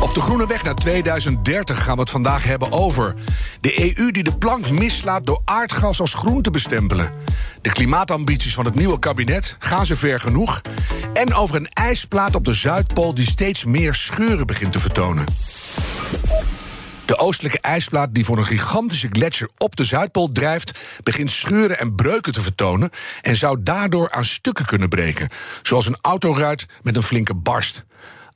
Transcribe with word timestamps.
Op 0.00 0.14
de 0.14 0.20
groene 0.20 0.46
weg 0.46 0.64
naar 0.64 0.74
2030 0.74 1.84
gaan 1.84 1.94
we 1.94 2.00
het 2.00 2.10
vandaag 2.10 2.44
hebben 2.44 2.72
over 2.72 3.14
de 3.60 3.96
EU 3.98 4.10
die 4.10 4.22
de 4.22 4.38
plank 4.38 4.70
mislaat 4.70 5.26
door 5.26 5.42
aardgas 5.44 6.00
als 6.00 6.14
groen 6.14 6.42
te 6.42 6.50
bestempelen. 6.50 7.12
De 7.62 7.72
klimaatambities 7.72 8.54
van 8.54 8.64
het 8.64 8.74
nieuwe 8.74 8.98
kabinet 8.98 9.56
gaan 9.58 9.86
ze 9.86 9.96
ver 9.96 10.20
genoeg. 10.20 10.60
En 11.12 11.34
over 11.34 11.56
een 11.56 11.68
ijsplaat 11.68 12.34
op 12.34 12.44
de 12.44 12.54
Zuidpool 12.54 13.14
die 13.14 13.26
steeds 13.26 13.64
meer 13.64 13.94
scheuren 13.94 14.46
begint 14.46 14.72
te 14.72 14.80
vertonen. 14.80 15.24
De 17.04 17.18
oostelijke 17.18 17.60
ijsplaat 17.60 18.14
die 18.14 18.24
voor 18.24 18.38
een 18.38 18.46
gigantische 18.46 19.08
gletsjer 19.12 19.48
op 19.58 19.76
de 19.76 19.84
Zuidpool 19.84 20.32
drijft, 20.32 20.78
begint 21.02 21.30
scheuren 21.30 21.78
en 21.78 21.94
breuken 21.94 22.32
te 22.32 22.40
vertonen 22.40 22.90
en 23.22 23.36
zou 23.36 23.58
daardoor 23.62 24.10
aan 24.10 24.24
stukken 24.24 24.66
kunnen 24.66 24.88
breken, 24.88 25.28
zoals 25.62 25.86
een 25.86 25.98
autoruit 26.00 26.66
met 26.82 26.96
een 26.96 27.02
flinke 27.02 27.34
barst. 27.34 27.84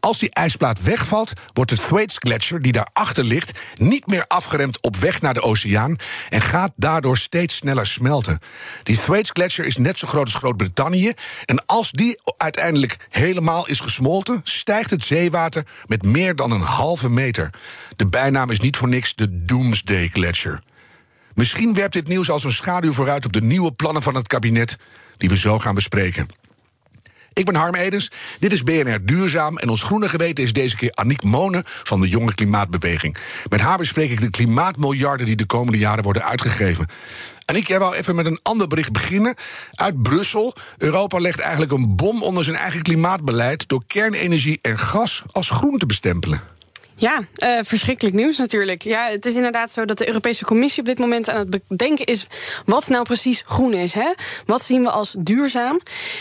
Als 0.02 0.18
die 0.18 0.30
ijsplaat 0.30 0.82
wegvalt, 0.82 1.32
wordt 1.52 1.70
de 1.70 1.76
Thwaites 1.76 2.16
Gletsjer 2.18 2.62
die 2.62 2.72
daarachter 2.72 3.24
ligt 3.24 3.58
niet 3.74 4.06
meer 4.06 4.24
afgeremd 4.26 4.82
op 4.82 4.96
weg 4.96 5.20
naar 5.20 5.34
de 5.34 5.42
oceaan 5.42 5.96
en 6.28 6.40
gaat 6.40 6.72
daardoor 6.76 7.18
steeds 7.18 7.56
sneller 7.56 7.86
smelten. 7.86 8.38
Die 8.82 8.96
Thwaites 8.96 9.30
Gletsjer 9.30 9.66
is 9.66 9.76
net 9.76 9.98
zo 9.98 10.06
groot 10.06 10.24
als 10.24 10.34
Groot-Brittannië 10.34 11.12
en 11.44 11.66
als 11.66 11.90
die 11.90 12.20
uiteindelijk 12.36 12.96
helemaal 13.08 13.68
is 13.68 13.80
gesmolten, 13.80 14.40
stijgt 14.42 14.90
het 14.90 15.04
zeewater 15.04 15.66
met 15.86 16.02
meer 16.04 16.36
dan 16.36 16.50
een 16.50 16.60
halve 16.60 17.10
meter. 17.10 17.50
De 17.96 18.06
bijnaam 18.06 18.50
is 18.50 18.60
niet 18.60 18.76
voor 18.76 18.88
niks 18.88 19.14
de 19.14 19.44
Doomsday 19.44 20.08
Gletsjer. 20.12 20.60
Misschien 21.34 21.74
werpt 21.74 21.92
dit 21.92 22.08
nieuws 22.08 22.30
als 22.30 22.44
een 22.44 22.52
schaduw 22.52 22.92
vooruit 22.92 23.24
op 23.24 23.32
de 23.32 23.42
nieuwe 23.42 23.72
plannen 23.72 24.02
van 24.02 24.14
het 24.14 24.26
kabinet 24.26 24.76
die 25.16 25.28
we 25.28 25.36
zo 25.36 25.58
gaan 25.58 25.74
bespreken. 25.74 26.41
Ik 27.34 27.44
ben 27.44 27.54
Harm 27.54 27.74
Edens, 27.74 28.10
dit 28.38 28.52
is 28.52 28.62
BNR 28.62 29.04
Duurzaam... 29.04 29.58
en 29.58 29.68
ons 29.68 29.82
groene 29.82 30.08
geweten 30.08 30.44
is 30.44 30.52
deze 30.52 30.76
keer 30.76 30.92
Aniek 30.92 31.22
Monen 31.22 31.62
van 31.66 32.00
de 32.00 32.08
Jonge 32.08 32.34
Klimaatbeweging. 32.34 33.16
Met 33.48 33.60
haar 33.60 33.78
bespreek 33.78 34.10
ik 34.10 34.20
de 34.20 34.30
klimaatmiljarden 34.30 35.26
die 35.26 35.36
de 35.36 35.46
komende 35.46 35.78
jaren 35.78 36.04
worden 36.04 36.24
uitgegeven. 36.24 36.86
Aniek, 37.44 37.68
jij 37.68 37.78
wou 37.78 37.94
even 37.94 38.14
met 38.14 38.26
een 38.26 38.40
ander 38.42 38.66
bericht 38.66 38.92
beginnen. 38.92 39.34
Uit 39.72 40.02
Brussel. 40.02 40.54
Europa 40.78 41.18
legt 41.18 41.40
eigenlijk 41.40 41.72
een 41.72 41.96
bom 41.96 42.22
onder 42.22 42.44
zijn 42.44 42.56
eigen 42.56 42.82
klimaatbeleid... 42.82 43.68
door 43.68 43.82
kernenergie 43.86 44.58
en 44.62 44.78
gas 44.78 45.22
als 45.30 45.50
groen 45.50 45.78
te 45.78 45.86
bestempelen. 45.86 46.40
Ja, 47.02 47.20
uh, 47.36 47.58
verschrikkelijk 47.62 48.16
nieuws 48.16 48.38
natuurlijk. 48.38 48.82
Ja, 48.82 49.08
het 49.08 49.26
is 49.26 49.34
inderdaad 49.34 49.70
zo 49.70 49.84
dat 49.84 49.98
de 49.98 50.06
Europese 50.06 50.44
Commissie 50.44 50.80
op 50.80 50.88
dit 50.88 50.98
moment 50.98 51.28
aan 51.28 51.36
het 51.36 51.60
bedenken 51.68 52.06
is 52.06 52.26
wat 52.64 52.88
nou 52.88 53.04
precies 53.04 53.42
groen 53.46 53.74
is. 53.74 53.94
Hè? 53.94 54.12
Wat 54.46 54.62
zien 54.62 54.82
we 54.82 54.90
als 54.90 55.14
duurzaam? 55.18 55.80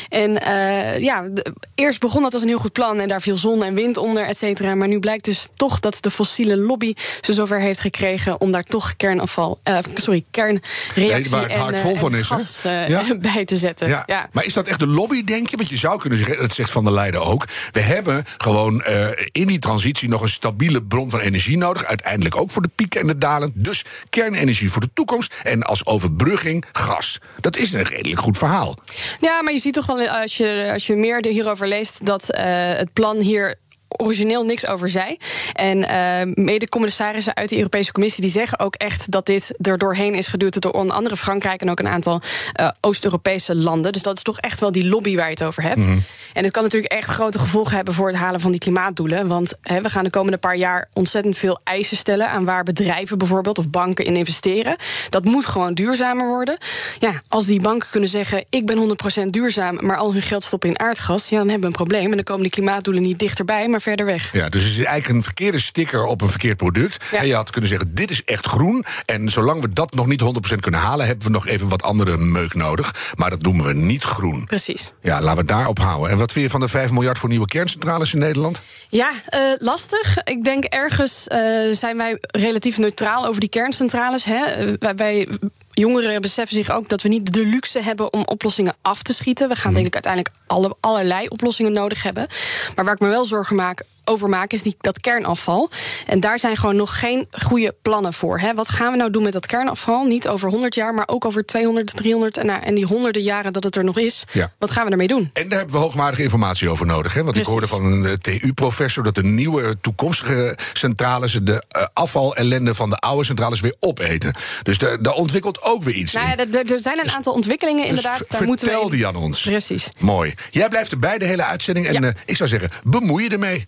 En 0.10 0.32
uh, 0.32 1.00
ja, 1.00 1.28
eerst 1.76 2.00
begon 2.00 2.22
dat 2.22 2.34
als 2.34 2.42
een 2.42 2.48
heel 2.48 2.58
goed 2.58 2.72
plan 2.72 3.00
en 3.00 3.08
daar 3.08 3.22
viel 3.22 3.38
zon 3.38 3.64
en 3.64 3.74
wind 3.74 3.98
onder, 3.98 4.26
et 4.26 4.38
cetera. 4.38 4.76
Maar 4.76 4.88
nu 4.88 5.00
blijkt 5.00 5.26
dus 5.26 5.48
toch 5.56 5.80
dat 5.80 5.98
de 6.00 6.12
fossiele 6.12 6.58
lobby 6.58 6.94
ze 7.22 7.34
zover 7.34 7.60
heeft 7.60 7.80
gekregen 7.80 8.42
om 8.42 8.52
daar 8.52 8.64
toch 8.64 8.96
kernafval, 8.98 9.60
uh, 9.64 9.78
sorry, 9.94 10.24
kernreactie 10.32 11.36
nee, 11.36 11.46
en, 11.46 11.80
vol 11.80 11.96
van 11.96 12.16
is, 12.16 12.26
gas 12.26 12.60
ja? 12.64 13.16
bij 13.34 13.46
te 13.46 13.58
zetten. 13.58 13.88
Ja. 13.88 14.04
ja. 14.06 14.30
Maar 14.32 14.46
is 14.46 14.54
dat 14.54 14.68
echt 14.68 14.80
de 14.80 14.88
lobby, 14.88 15.24
denk 15.24 15.50
je? 15.50 15.58
Want 15.58 15.70
je 15.70 15.78
zou 15.78 16.00
kunnen 16.00 16.20
zeggen, 16.20 16.38
dat 16.38 16.54
zegt 16.54 16.72
Van 16.72 16.84
der 16.84 16.94
Leiden 16.94 17.22
ook. 17.22 17.48
We 17.72 17.82
hebben 17.82 18.26
gewoon 18.38 18.84
in 19.32 19.48
die 19.48 19.60
transitie 19.60 20.10
nog 20.10 20.22
een 20.22 20.30
stabiele 20.30 20.71
bron 20.80 21.10
van 21.10 21.20
energie 21.20 21.58
nodig. 21.58 21.86
Uiteindelijk 21.86 22.36
ook 22.36 22.52
voor 22.52 22.62
de 22.62 22.70
pieken 22.76 23.02
en 23.02 23.08
de 23.08 23.18
dalen. 23.18 23.52
Dus 23.56 23.86
kernenergie 24.10 24.72
voor 24.72 24.82
de 24.82 24.90
toekomst. 24.94 25.36
En 25.44 25.64
als 25.64 25.86
overbrugging 25.86 26.66
gas. 26.72 27.20
Dat 27.40 27.58
is 27.58 27.74
een 27.74 27.84
redelijk 27.84 28.22
goed 28.22 28.38
verhaal. 28.38 28.76
Ja, 29.20 29.42
maar 29.42 29.54
je 29.54 29.60
ziet 29.60 29.74
toch 29.74 29.86
wel 29.86 30.08
als 30.08 30.38
je, 30.38 30.70
als 30.74 30.88
je 30.88 30.96
meer 30.96 31.26
hierover 31.28 31.68
leest. 31.68 32.06
dat 32.06 32.36
uh, 32.36 32.40
het 32.74 32.94
plan 32.94 33.20
hier 33.20 33.56
origineel 33.98 34.44
niks 34.44 34.68
over 34.68 34.90
zei. 34.90 35.18
En 35.54 35.78
uh, 35.78 36.46
mede-commissarissen 36.46 37.36
uit 37.36 37.50
de 37.50 37.58
Europese 37.58 37.92
Commissie 37.92 38.22
die 38.22 38.32
zeggen 38.32 38.60
ook 38.60 38.76
echt 38.76 39.12
dat 39.12 39.26
dit 39.26 39.54
er 39.62 39.78
doorheen 39.78 40.14
is 40.14 40.28
geduwd 40.28 40.62
door 40.62 40.72
onder 40.72 40.96
andere 40.96 41.18
Frankrijk 41.18 41.62
en 41.62 41.70
ook 41.70 41.80
een 41.80 41.88
aantal 41.88 42.22
uh, 42.60 42.70
Oost-Europese 42.82 43.56
landen. 43.56 43.92
Dus 43.92 44.02
dat 44.02 44.18
is 44.18 44.24
toch 44.24 44.40
echt 44.40 44.60
wel 44.60 44.72
die 44.72 44.88
lobby 44.88 45.16
waar 45.16 45.26
je 45.26 45.32
het 45.32 45.44
over 45.44 45.64
hebt. 45.64 45.78
Mm 45.78 45.84
-hmm. 45.84 46.04
En 46.34 46.44
het 46.44 46.54
kan 46.54 46.64
natuurlijk 46.64 46.94
echt 46.94 47.10
grote 47.10 47.40
gevolgen 47.40 47.76
hebben 47.76 47.94
voor 47.94 48.08
het 48.08 48.18
halen 48.18 48.40
van 48.40 48.52
die 48.52 48.60
klimaatdoelen. 48.60 49.28
Want 49.28 49.54
he, 49.62 49.82
we 49.82 49.90
gaan 49.90 50.04
de 50.04 50.10
komende 50.10 50.38
paar 50.38 50.56
jaar 50.56 50.90
ontzettend 50.94 51.38
veel 51.38 51.60
eisen 51.64 51.98
stellen 51.98 52.30
aan 52.30 52.46
waar 52.46 52.64
bedrijven 52.64 53.18
bijvoorbeeld 53.18 53.58
of 53.58 53.70
banken 53.70 54.06
in 54.06 54.16
investeren. 54.16 54.76
Dat 55.10 55.26
moet 55.26 55.46
gewoon 55.46 55.74
duurzamer 55.74 56.28
worden. 56.28 56.58
Ja, 57.00 57.22
als 57.28 57.46
die 57.46 57.62
banken 57.62 57.90
kunnen 57.90 58.10
zeggen: 58.10 58.46
ik 58.50 58.66
ben 58.66 58.98
100% 59.24 59.28
duurzaam, 59.30 59.80
maar 59.82 59.98
al 59.98 60.14
hun 60.14 60.22
geld 60.22 60.44
stoppen 60.44 60.70
in 60.70 60.80
aardgas, 60.80 61.30
ja, 61.30 61.38
dan 61.38 61.50
hebben 61.50 61.62
we 61.62 61.68
een 61.68 61.86
probleem. 61.86 62.10
En 62.10 62.16
dan 62.16 62.24
komen 62.24 62.42
die 62.42 62.52
klimaatdoelen 62.52 63.04
niet 63.04 63.20
dichterbij, 63.20 63.68
maar 63.68 63.81
verder 63.82 64.06
weg. 64.06 64.34
Ja, 64.34 64.50
dus 64.50 64.64
het 64.64 64.72
is 64.72 64.78
eigenlijk 64.78 65.08
een 65.08 65.24
verkeerde 65.24 65.60
sticker 65.60 66.04
op 66.04 66.22
een 66.22 66.30
verkeerd 66.30 66.58
product. 66.58 67.06
Ja. 67.12 67.20
En 67.20 67.28
je 67.28 67.36
had 67.36 67.50
kunnen 67.50 67.70
zeggen, 67.70 67.96
dit 67.96 68.12
is 68.12 68.24
echt 68.24 68.46
groen. 68.46 68.86
En 69.06 69.30
zolang 69.30 69.62
we 69.62 69.70
dat 69.70 69.94
nog 69.94 70.08
niet 70.08 70.22
100% 70.52 70.56
kunnen 70.60 70.80
halen... 70.80 71.06
hebben 71.06 71.26
we 71.26 71.32
nog 71.32 71.48
even 71.48 71.70
wat 71.70 71.84
andere 71.84 72.18
meuk 72.18 72.54
nodig. 72.54 73.14
Maar 73.16 73.30
dat 73.30 73.42
noemen 73.42 73.66
we 73.66 73.74
niet 73.74 74.04
groen. 74.04 74.46
Precies. 74.46 74.94
Ja, 75.02 75.22
laten 75.22 75.42
we 75.42 75.48
daarop 75.48 75.80
houden. 75.80 76.10
En 76.10 76.18
wat 76.18 76.32
vind 76.32 76.46
je 76.46 76.52
van 76.52 76.60
de 76.60 76.68
5 76.68 76.92
miljard 76.92 77.20
voor 77.20 77.30
nieuwe 77.30 77.48
kerncentrales 77.48 78.14
in 78.14 78.20
Nederland? 78.20 78.62
Ja, 78.90 79.12
uh, 79.12 79.40
lastig. 79.58 80.24
Ik 80.24 80.44
denk 80.44 80.64
ergens 80.64 81.26
uh, 81.28 81.74
zijn 81.74 81.98
wij 81.98 82.18
relatief 82.20 82.78
neutraal 82.78 83.26
over 83.26 83.40
die 83.40 83.50
kerncentrales. 83.50 84.24
Hè. 84.24 84.72
Uh, 84.72 84.90
wij 84.96 85.28
jongeren 85.72 86.22
beseffen 86.22 86.56
zich 86.56 86.72
ook 86.72 86.90
dat 86.90 87.02
we 87.02 87.10
niet 87.10 87.34
de 87.34 87.46
luxe 87.46 87.82
hebben 87.82 88.14
om 88.14 88.24
oplossingen 88.26 88.76
af 88.82 89.02
te 89.02 89.14
schieten. 89.14 89.50
We 89.50 89.56
gaan 89.56 89.74
denk 89.74 89.86
ik 89.86 89.94
uiteindelijk 89.94 90.36
alle, 90.48 90.76
allerlei 90.80 91.28
oplossingen 91.28 91.72
nodig 91.72 92.04
hebben. 92.04 92.28
Maar 92.76 92.86
waar 92.86 92.94
ik 92.94 93.00
me 93.00 93.08
wel 93.08 93.26
zorgen 93.26 93.56
maak 93.56 93.84
over 94.06 94.30
maak, 94.30 94.52
is 94.52 94.62
die, 94.62 94.76
dat 94.80 95.00
kernafval. 95.00 95.70
En 96.06 96.20
daar 96.20 96.40
zijn 96.40 96.58
gewoon 96.58 96.76
nog 96.76 97.00
geen 97.00 97.28
goede 97.32 97.76
plannen 97.82 98.14
voor. 98.14 98.40
Hè. 98.40 98.54
Wat 98.54 98.70
gaan 98.70 98.92
we 98.92 98.98
nou 98.98 99.12
doen 99.12 99.24
met 99.24 99.34
dat 99.34 99.46
kernafval? 99.46 100.04
Niet 100.04 100.28
over 100.28 100.50
100 100.50 100.76
jaar, 100.76 100.94
maar 100.94 101.08
ook 101.08 101.26
over 101.26 101.46
200, 101.46 101.96
300 101.96 102.38
en, 102.38 102.46
nou, 102.46 102.62
en 102.62 102.76
die 102.76 102.86
honderden 102.86 103.22
jaren 103.22 103.54
dat 103.54 103.64
het 103.64 103.76
er 103.76 103.84
nog 103.84 103.98
is. 103.98 104.24
Ja. 104.32 104.52
Wat 104.60 104.72
gaan 104.72 104.86
we 104.86 104.92
ermee 104.92 105.08
doen? 105.08 105.30
En 105.34 105.50
daar 105.50 105.58
hebben 105.58 105.76
we 105.76 105.82
hoogwaardige 105.82 106.24
informatie 106.24 106.70
over 106.70 106.86
nodig. 106.86 107.14
Hè? 107.14 107.24
Want 107.24 107.34
Precies. 107.34 107.48
ik 107.48 107.54
hoorde 107.54 107.68
van 107.68 107.86
een 107.86 108.20
TU-professor 108.22 109.04
dat 109.04 109.16
de 109.16 109.24
nieuwe 109.24 109.78
toekomstige 109.82 110.58
centrales 110.74 111.40
de 111.44 111.64
uh, 111.78 111.84
afvalellende 111.94 112.76
van 112.76 112.90
de 112.90 112.96
oude 112.96 113.26
centrales 113.26 113.60
weer 113.60 113.76
opeten. 113.80 114.34
Dus 114.64 114.78
daar, 114.78 115.02
daar 115.02 115.14
ook 115.62 115.84
weer 115.84 115.94
iets. 115.96 116.14
Nou 116.14 116.28
ja, 116.28 116.38
in. 116.38 116.54
er, 116.54 116.72
er 116.72 116.80
zijn 116.80 116.98
een 116.98 117.04
dus, 117.04 117.14
aantal 117.14 117.34
ontwikkelingen 117.34 117.86
inderdaad. 117.86 118.18
Dus 118.18 118.28
daar 118.28 118.44
moeten 118.44 118.68
vertel 118.68 118.90
we 118.90 118.96
die 118.96 119.08
aan 119.08 119.16
ons. 119.16 119.42
Precies. 119.42 119.88
Mooi. 120.00 120.34
Jij 120.52 120.70
blijft 120.70 120.92
erbij 120.92 121.18
de 121.18 121.26
hele 121.26 121.44
uitzending. 121.44 121.88
En 121.88 121.94
Ja. 121.94 122.02
uh, 122.02 122.10
ik 122.26 122.36
zou 122.36 122.50
zeggen, 122.50 122.70
bemoei 122.84 123.24
je 123.24 123.30
ermee. 123.30 123.66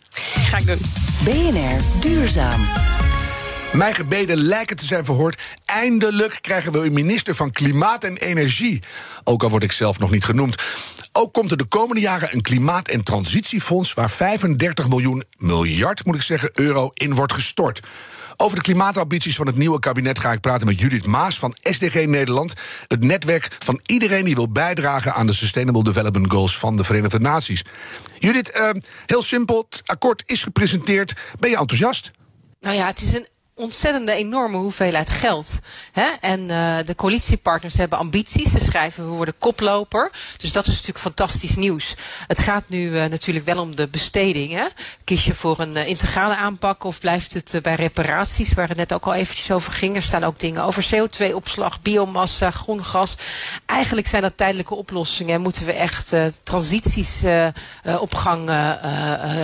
Ga 0.50 0.58
ik 0.58 0.66
doen. 0.66 0.82
BNR 1.24 1.82
Duurzaam. 2.02 2.93
Mijn 3.74 3.96
gebeden 3.96 4.38
lijken 4.38 4.76
te 4.76 4.86
zijn 4.86 5.06
verhoord. 5.06 5.42
Eindelijk 5.66 6.38
krijgen 6.42 6.72
we 6.72 6.80
een 6.80 6.94
minister 6.94 7.36
van 7.36 7.52
Klimaat 7.52 8.04
en 8.04 8.18
Energie. 8.18 8.82
Ook 9.24 9.44
al 9.44 9.50
word 9.50 9.64
ik 9.64 9.72
zelf 9.72 10.00
nog 10.00 10.12
niet 10.12 10.24
genoemd. 10.24 10.64
Ook 11.12 11.34
komt 11.34 11.52
er 11.52 11.58
de 11.58 11.66
komende 11.66 12.02
jaren 12.02 12.34
een 12.34 12.42
klimaat- 12.42 12.88
en 12.88 13.04
transitiefonds... 13.04 13.94
waar 13.94 14.10
35 14.10 14.88
miljoen, 14.88 15.24
miljard 15.38 16.06
moet 16.06 16.16
ik 16.16 16.22
zeggen, 16.22 16.50
euro 16.54 16.90
in 16.94 17.14
wordt 17.14 17.34
gestort. 17.34 17.80
Over 18.38 18.56
de 18.56 18.64
klimaatambities 18.64 19.36
van 19.36 19.48
het 19.48 19.56
nieuwe 19.56 19.80
kabinet 19.80 20.20
ga 20.20 20.32
ik 20.32 20.42
praten 20.42 20.68
met 20.68 20.80
Judith 20.80 21.06
Maas 21.06 21.40
van 21.40 21.56
SDG 21.60 22.06
Nederland. 22.06 22.54
Het 22.88 23.04
netwerk 23.04 23.56
van 23.60 23.80
iedereen 23.86 24.26
die 24.26 24.36
wil 24.36 24.52
bijdragen 24.52 25.14
aan 25.14 25.28
de 25.28 25.34
Sustainable 25.34 25.84
Development 25.84 26.32
Goals 26.32 26.58
van 26.58 26.78
de 26.78 26.84
Verenigde 26.84 27.20
Naties. 27.20 27.64
Judith, 28.20 28.58
uh, 28.58 28.70
heel 29.06 29.24
simpel, 29.24 29.66
het 29.70 29.82
akkoord 29.86 30.24
is 30.26 30.44
gepresenteerd. 30.44 31.14
Ben 31.40 31.50
je 31.50 31.58
enthousiast? 31.58 32.12
Nou 32.60 32.76
ja, 32.76 32.86
het 32.86 33.02
is 33.02 33.14
een 33.14 33.28
ontzettende 33.64 34.14
enorme 34.14 34.58
hoeveelheid 34.58 35.10
geld. 35.10 35.60
Hè? 35.92 36.08
En 36.22 36.40
uh, 36.40 36.78
de 36.86 36.96
coalitiepartners 36.96 37.78
hebben 37.78 37.98
ambities. 37.98 38.52
Ze 38.52 38.60
schrijven 38.60 39.06
we 39.06 39.10
worden 39.10 39.38
koploper. 39.38 40.12
Dus 40.38 40.52
dat 40.52 40.64
is 40.64 40.72
natuurlijk 40.72 41.00
fantastisch 41.00 41.56
nieuws. 41.56 41.96
Het 42.28 42.40
gaat 42.40 42.64
nu 42.68 42.90
uh, 42.90 43.06
natuurlijk 43.06 43.46
wel 43.46 43.62
om 43.62 43.76
de 43.76 43.88
besteding. 43.88 44.52
Hè? 44.52 44.66
Kies 45.04 45.26
je 45.26 45.36
voor 45.36 45.60
een 45.60 45.76
uh, 45.76 45.88
integrale 45.88 46.36
aanpak 46.36 46.84
of 46.84 47.00
blijft 47.00 47.34
het 47.34 47.60
bij 47.62 47.76
reparaties, 47.76 48.54
waar 48.54 48.68
het 48.68 48.78
net 48.78 48.94
ook 48.94 49.06
al 49.06 49.14
eventjes 49.14 49.52
over 49.52 49.74
ging. 49.74 49.96
Er 49.96 50.04
staan 50.04 50.24
ook 50.24 50.40
dingen 50.40 50.64
over 50.64 50.88
CO2-opslag, 50.96 51.82
biomassa, 51.82 52.52
groen 52.52 52.84
gas. 52.84 53.16
Eigenlijk 53.66 54.08
zijn 54.08 54.22
dat 54.22 54.38
tijdelijke 54.38 54.76
oplossingen 54.76 55.36
en 55.36 55.42
moeten 55.42 55.66
we 55.66 55.74
echt 55.74 56.14
transities 56.44 57.22
op 58.00 58.16
gang 58.16 58.46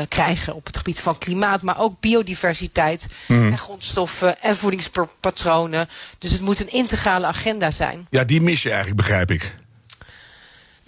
krijgen 0.07 0.55
op 0.55 0.65
het 0.65 0.77
gebied 0.77 0.99
van 0.99 1.17
klimaat, 1.17 1.61
maar 1.61 1.79
ook 1.79 1.99
biodiversiteit 1.99 3.07
mm. 3.27 3.51
en 3.51 3.57
en 4.41 4.57
voedingspatronen. 4.57 5.87
Dus 6.17 6.31
het 6.31 6.41
moet 6.41 6.59
een 6.59 6.71
integrale 6.71 7.25
agenda 7.25 7.71
zijn. 7.71 8.07
Ja, 8.09 8.23
die 8.23 8.41
mis 8.41 8.63
je 8.63 8.69
eigenlijk, 8.69 8.97
begrijp 9.01 9.31
ik. 9.31 9.55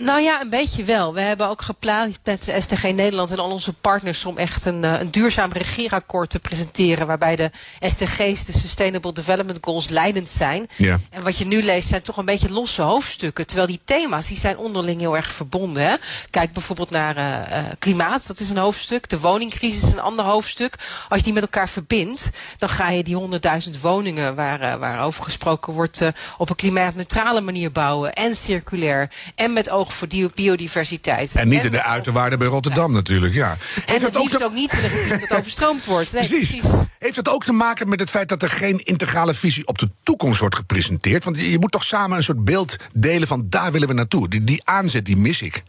Nou 0.03 0.21
ja, 0.21 0.41
een 0.41 0.49
beetje 0.49 0.83
wel. 0.83 1.13
We 1.13 1.21
hebben 1.21 1.49
ook 1.49 1.61
geplaatst 1.61 2.19
met 2.23 2.53
STG 2.59 2.83
Nederland 2.83 3.31
en 3.31 3.39
al 3.39 3.49
onze 3.49 3.73
partners 3.73 4.25
om 4.25 4.37
echt 4.37 4.65
een, 4.65 4.83
eh, 4.83 4.99
een 4.99 5.11
duurzaam 5.11 5.51
regeerakkoord 5.51 6.29
te 6.29 6.39
presenteren. 6.39 7.07
Waarbij 7.07 7.35
de 7.35 7.51
SDG's, 7.79 8.45
de 8.45 8.59
Sustainable 8.59 9.13
Development 9.13 9.57
Goals, 9.61 9.89
leidend 9.89 10.29
zijn. 10.29 10.67
Ja. 10.75 10.99
En 11.09 11.23
wat 11.23 11.37
je 11.37 11.45
nu 11.45 11.63
leest 11.63 11.87
zijn 11.87 12.01
toch 12.01 12.17
een 12.17 12.25
beetje 12.25 12.51
losse 12.51 12.81
hoofdstukken. 12.81 13.47
Terwijl 13.47 13.67
die 13.67 13.81
thema's 13.83 14.27
die 14.27 14.37
zijn 14.37 14.57
onderling 14.57 14.99
heel 14.99 15.15
erg 15.15 15.31
verbonden. 15.31 15.83
Hè? 15.83 15.95
Kijk 16.29 16.53
bijvoorbeeld 16.53 16.89
naar 16.89 17.17
uh, 17.17 17.23
uh, 17.23 17.69
klimaat, 17.79 18.27
dat 18.27 18.39
is 18.39 18.49
een 18.49 18.57
hoofdstuk. 18.57 19.09
De 19.09 19.19
woningcrisis 19.19 19.83
is 19.83 19.91
een 19.91 19.99
ander 19.99 20.25
hoofdstuk. 20.25 20.75
Als 21.09 21.19
je 21.19 21.25
die 21.25 21.33
met 21.33 21.43
elkaar 21.43 21.69
verbindt, 21.69 22.29
dan 22.57 22.69
ga 22.69 22.89
je 22.89 23.03
die 23.03 23.15
honderdduizend 23.15 23.81
woningen 23.81 24.35
waar, 24.35 24.79
waarover 24.79 25.23
gesproken 25.23 25.73
wordt 25.73 26.01
op 26.37 26.49
een 26.49 26.55
klimaatneutrale 26.55 27.41
manier 27.41 27.71
bouwen. 27.71 28.13
En 28.13 28.35
circulair. 28.35 29.09
En 29.35 29.53
met 29.53 29.69
oog 29.69 29.90
voor 29.93 30.07
die 30.07 30.29
biodiversiteit. 30.35 31.35
En 31.35 31.47
niet 31.47 31.63
in 31.63 31.71
de 31.71 31.83
uiterwaarden 31.83 32.39
bij 32.39 32.47
Rotterdam 32.47 32.93
natuurlijk, 32.93 33.33
ja. 33.33 33.57
En 33.85 34.01
het 34.01 34.15
liefst 34.15 34.43
ook, 34.43 34.53
niet 34.53 34.73
in 34.73 34.83
een 34.83 34.89
gebied 34.89 35.29
dat 35.29 35.39
overstroomd 35.39 35.85
wordt. 35.85 36.13
Nee, 36.13 36.27
precies. 36.27 36.65
Heeft 36.99 37.15
dat 37.15 37.29
ook 37.29 37.43
te 37.43 37.53
maken 37.53 37.89
met 37.89 37.99
het 37.99 38.09
feit 38.09 38.29
dat 38.29 38.43
er 38.43 38.49
geen 38.49 38.79
integrale 38.83 39.33
visie 39.33 39.67
op 39.67 39.77
de 39.77 39.89
toekomst 40.03 40.39
wordt 40.39 40.55
gepresenteerd? 40.55 41.23
Want 41.23 41.37
je 41.37 41.59
moet 41.59 41.71
toch 41.71 41.83
samen 41.83 42.17
een 42.17 42.23
soort 42.23 42.45
beeld 42.45 42.75
delen 42.93 43.27
van 43.27 43.43
daar 43.49 43.71
willen 43.71 43.87
we 43.87 43.93
naartoe. 43.93 44.29
Die, 44.29 44.43
die 44.43 44.61
aanzet, 44.63 45.05
die 45.05 45.17
mis 45.17 45.41
ik. 45.41 45.63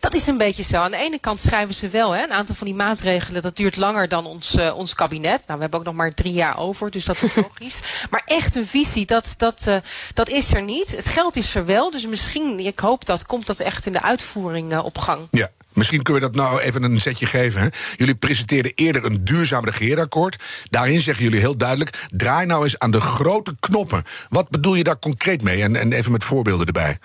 Dat 0.00 0.14
is 0.14 0.26
een 0.26 0.36
beetje 0.36 0.62
zo. 0.62 0.76
Aan 0.76 0.90
de 0.90 0.96
ene 0.96 1.18
kant 1.18 1.40
schrijven 1.40 1.74
ze 1.74 1.88
wel 1.88 2.12
hè, 2.12 2.22
een 2.22 2.32
aantal 2.32 2.54
van 2.54 2.66
die 2.66 2.76
maatregelen. 2.76 3.42
Dat 3.42 3.56
duurt 3.56 3.76
langer 3.76 4.08
dan 4.08 4.26
ons, 4.26 4.54
uh, 4.54 4.76
ons 4.76 4.94
kabinet. 4.94 5.40
Nou, 5.46 5.54
we 5.54 5.60
hebben 5.60 5.78
ook 5.78 5.84
nog 5.84 5.94
maar 5.94 6.14
drie 6.14 6.32
jaar 6.32 6.58
over, 6.58 6.90
dus 6.90 7.04
dat 7.04 7.22
is 7.22 7.34
logisch. 7.46 7.80
maar 8.10 8.22
echt 8.26 8.56
een 8.56 8.66
visie, 8.66 9.06
dat, 9.06 9.34
dat, 9.36 9.64
uh, 9.68 9.76
dat 10.14 10.28
is 10.28 10.54
er 10.54 10.62
niet. 10.62 10.96
Het 10.96 11.06
geld 11.06 11.36
is 11.36 11.54
er 11.54 11.64
wel, 11.64 11.90
dus 11.90 12.06
misschien, 12.06 12.58
ik 12.58 12.78
hoop 12.78 13.04
dat, 13.04 13.26
komt 13.26 13.46
dat 13.46 13.60
echt 13.60 13.86
in 13.86 13.92
de 13.92 14.02
uitvoering 14.02 14.72
uh, 14.72 14.84
op 14.84 14.98
gang. 14.98 15.26
Ja. 15.30 15.50
Misschien 15.72 16.02
kunnen 16.02 16.22
we 16.22 16.30
dat 16.30 16.44
nou 16.44 16.60
even 16.60 16.82
een 16.82 17.00
setje 17.00 17.26
geven. 17.26 17.60
Hè? 17.60 17.68
Jullie 17.96 18.14
presenteerden 18.14 18.72
eerder 18.74 19.04
een 19.04 19.24
duurzaam 19.24 19.64
regeerakkoord. 19.64 20.36
Daarin 20.70 21.00
zeggen 21.00 21.24
jullie 21.24 21.40
heel 21.40 21.56
duidelijk: 21.56 22.06
draai 22.10 22.46
nou 22.46 22.62
eens 22.62 22.78
aan 22.78 22.90
de 22.90 23.00
grote 23.00 23.56
knoppen. 23.60 24.02
Wat 24.28 24.48
bedoel 24.48 24.74
je 24.74 24.84
daar 24.84 24.98
concreet 24.98 25.42
mee? 25.42 25.62
En, 25.62 25.76
en 25.76 25.92
even 25.92 26.12
met 26.12 26.24
voorbeelden 26.24 26.66
erbij. 26.66 26.98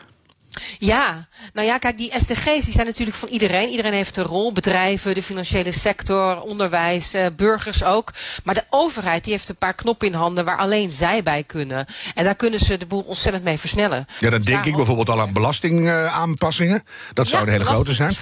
Ja, 0.85 1.27
nou 1.53 1.67
ja, 1.67 1.77
kijk, 1.77 1.97
die 1.97 2.11
SDG's 2.17 2.65
die 2.65 2.73
zijn 2.73 2.85
natuurlijk 2.85 3.17
van 3.17 3.29
iedereen. 3.29 3.69
Iedereen 3.69 3.93
heeft 3.93 4.17
een 4.17 4.23
rol. 4.23 4.51
Bedrijven, 4.51 5.15
de 5.15 5.23
financiële 5.23 5.71
sector, 5.71 6.41
onderwijs, 6.41 7.13
eh, 7.13 7.25
burgers 7.35 7.83
ook. 7.83 8.11
Maar 8.43 8.55
de 8.55 8.63
overheid 8.69 9.23
die 9.23 9.33
heeft 9.33 9.49
een 9.49 9.55
paar 9.55 9.73
knoppen 9.73 10.07
in 10.07 10.13
handen 10.13 10.45
waar 10.45 10.57
alleen 10.57 10.91
zij 10.91 11.23
bij 11.23 11.43
kunnen. 11.43 11.85
En 12.15 12.23
daar 12.23 12.35
kunnen 12.35 12.59
ze 12.59 12.77
de 12.77 12.85
boel 12.85 13.01
ontzettend 13.01 13.43
mee 13.43 13.59
versnellen. 13.59 14.05
Ja, 14.19 14.29
dan 14.29 14.41
denk 14.41 14.65
ik 14.65 14.75
bijvoorbeeld 14.75 15.09
al 15.09 15.21
aan 15.21 15.33
belastingaanpassingen. 15.33 16.83
dat 17.13 17.27
zou 17.27 17.41
ja, 17.41 17.47
een 17.47 17.53
hele 17.53 17.65
grote 17.65 17.93
zijn. 17.93 18.13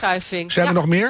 Zijn 0.47 0.67
er 0.67 0.73
nog 0.73 0.87
meer? 0.87 1.09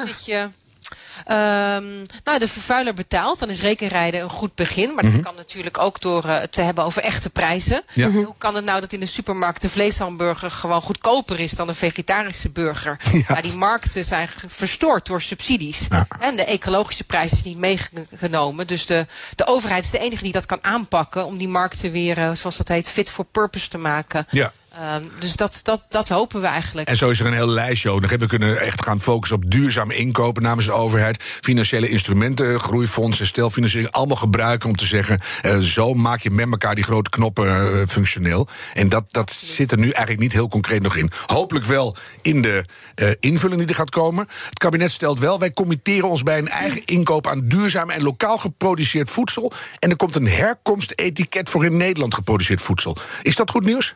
Um, 1.28 2.06
nou, 2.24 2.38
de 2.38 2.48
vervuiler 2.48 2.94
betaalt. 2.94 3.38
Dan 3.38 3.50
is 3.50 3.60
rekenrijden 3.60 4.22
een 4.22 4.30
goed 4.30 4.54
begin. 4.54 4.94
Maar 4.94 5.04
dat 5.04 5.12
mhm. 5.12 5.22
kan 5.22 5.34
natuurlijk 5.34 5.78
ook 5.78 6.00
door 6.00 6.24
uh, 6.24 6.36
te 6.36 6.60
hebben 6.60 6.84
over 6.84 7.02
echte 7.02 7.30
prijzen. 7.30 7.82
Ja. 7.92 8.08
Mhm. 8.08 8.22
Hoe 8.22 8.34
kan 8.38 8.54
het 8.54 8.64
nou 8.64 8.80
dat 8.80 8.92
in 8.92 9.00
de 9.00 9.06
supermarkt 9.06 9.60
de 9.60 9.68
vleeshamburger 9.68 10.50
gewoon 10.50 10.82
goedkoper 10.82 11.40
is 11.40 11.52
dan 11.52 11.68
een 11.68 11.74
vegetarische 11.74 12.50
burger? 12.50 13.00
Ja. 13.12 13.24
Maar 13.28 13.42
die 13.42 13.56
markten 13.56 14.04
zijn 14.04 14.28
verstoord 14.46 15.06
door 15.06 15.22
subsidies. 15.22 15.86
Ja. 15.90 16.06
En 16.20 16.36
de 16.36 16.44
ecologische 16.44 17.04
prijs 17.04 17.32
is 17.32 17.42
niet 17.42 17.58
meegenomen. 17.58 18.66
Dus 18.66 18.86
de, 18.86 19.06
de 19.34 19.46
overheid 19.46 19.84
is 19.84 19.90
de 19.90 19.98
enige 19.98 20.22
die 20.22 20.32
dat 20.32 20.46
kan 20.46 20.58
aanpakken 20.62 21.26
om 21.26 21.38
die 21.38 21.48
markten 21.48 21.92
weer, 21.92 22.18
uh, 22.18 22.32
zoals 22.32 22.56
dat 22.56 22.68
heet, 22.68 22.88
fit 22.88 23.10
for 23.10 23.24
purpose 23.24 23.68
te 23.68 23.78
maken. 23.78 24.26
Ja. 24.30 24.52
Um, 24.80 25.10
dus 25.18 25.36
dat, 25.36 25.60
dat, 25.62 25.84
dat 25.88 26.08
hopen 26.08 26.40
we 26.40 26.46
eigenlijk. 26.46 26.88
En 26.88 26.96
zo 26.96 27.10
is 27.10 27.20
er 27.20 27.26
een 27.26 27.32
heel 27.32 27.48
lijstje 27.48 27.90
ook. 27.90 28.06
We 28.06 28.26
kunnen 28.26 28.60
echt 28.60 28.84
gaan 28.84 29.00
focussen 29.00 29.36
op 29.36 29.50
duurzame 29.50 29.94
inkopen 29.94 30.42
namens 30.42 30.66
de 30.66 30.72
overheid. 30.72 31.22
Financiële 31.22 31.88
instrumenten, 31.88 32.60
groeifondsen, 32.60 33.26
stelfinanciering. 33.26 33.92
Allemaal 33.92 34.16
gebruiken 34.16 34.68
om 34.68 34.76
te 34.76 34.86
zeggen. 34.86 35.20
Uh, 35.42 35.58
zo 35.58 35.94
maak 35.94 36.20
je 36.20 36.30
met 36.30 36.50
elkaar 36.50 36.74
die 36.74 36.84
grote 36.84 37.10
knoppen 37.10 37.46
uh, 37.46 37.86
functioneel. 37.88 38.48
En 38.74 38.88
dat, 38.88 39.04
dat 39.10 39.30
zit 39.30 39.72
er 39.72 39.78
nu 39.78 39.84
eigenlijk 39.84 40.20
niet 40.20 40.32
heel 40.32 40.48
concreet 40.48 40.82
nog 40.82 40.96
in. 40.96 41.10
Hopelijk 41.26 41.64
wel 41.64 41.96
in 42.22 42.42
de 42.42 42.64
uh, 42.94 43.10
invulling 43.20 43.60
die 43.60 43.68
er 43.68 43.74
gaat 43.74 43.90
komen. 43.90 44.28
Het 44.48 44.58
kabinet 44.58 44.90
stelt 44.90 45.18
wel: 45.18 45.38
wij 45.38 45.52
committeren 45.52 46.08
ons 46.08 46.22
bij 46.22 46.38
een 46.38 46.48
eigen 46.48 46.84
inkoop 46.84 47.26
aan 47.26 47.48
duurzaam 47.48 47.90
en 47.90 48.02
lokaal 48.02 48.38
geproduceerd 48.38 49.10
voedsel. 49.10 49.52
En 49.78 49.90
er 49.90 49.96
komt 49.96 50.14
een 50.14 50.28
herkomstetiket 50.28 51.50
voor 51.50 51.64
in 51.64 51.76
Nederland 51.76 52.14
geproduceerd 52.14 52.60
voedsel. 52.60 52.96
Is 53.22 53.36
dat 53.36 53.50
goed 53.50 53.64
nieuws? 53.64 53.94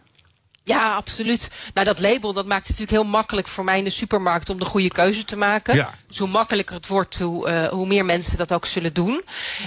Ja, 0.68 0.94
absoluut. 0.94 1.50
Nou, 1.74 1.86
dat 1.86 2.00
label 2.00 2.32
dat 2.32 2.46
maakt 2.46 2.66
het 2.66 2.78
natuurlijk 2.78 3.02
heel 3.02 3.12
makkelijk 3.12 3.48
voor 3.48 3.64
mij 3.64 3.78
in 3.78 3.84
de 3.84 3.90
supermarkt 3.90 4.50
om 4.50 4.58
de 4.58 4.64
goede 4.64 4.90
keuze 4.90 5.24
te 5.24 5.36
maken. 5.36 5.74
Ja. 5.74 5.90
Dus 6.06 6.18
hoe 6.18 6.28
makkelijker 6.28 6.74
het 6.74 6.86
wordt, 6.86 7.18
hoe, 7.18 7.48
uh, 7.48 7.68
hoe 7.68 7.86
meer 7.86 8.04
mensen 8.04 8.36
dat 8.38 8.52
ook 8.52 8.66
zullen 8.66 8.94
doen. 8.94 9.22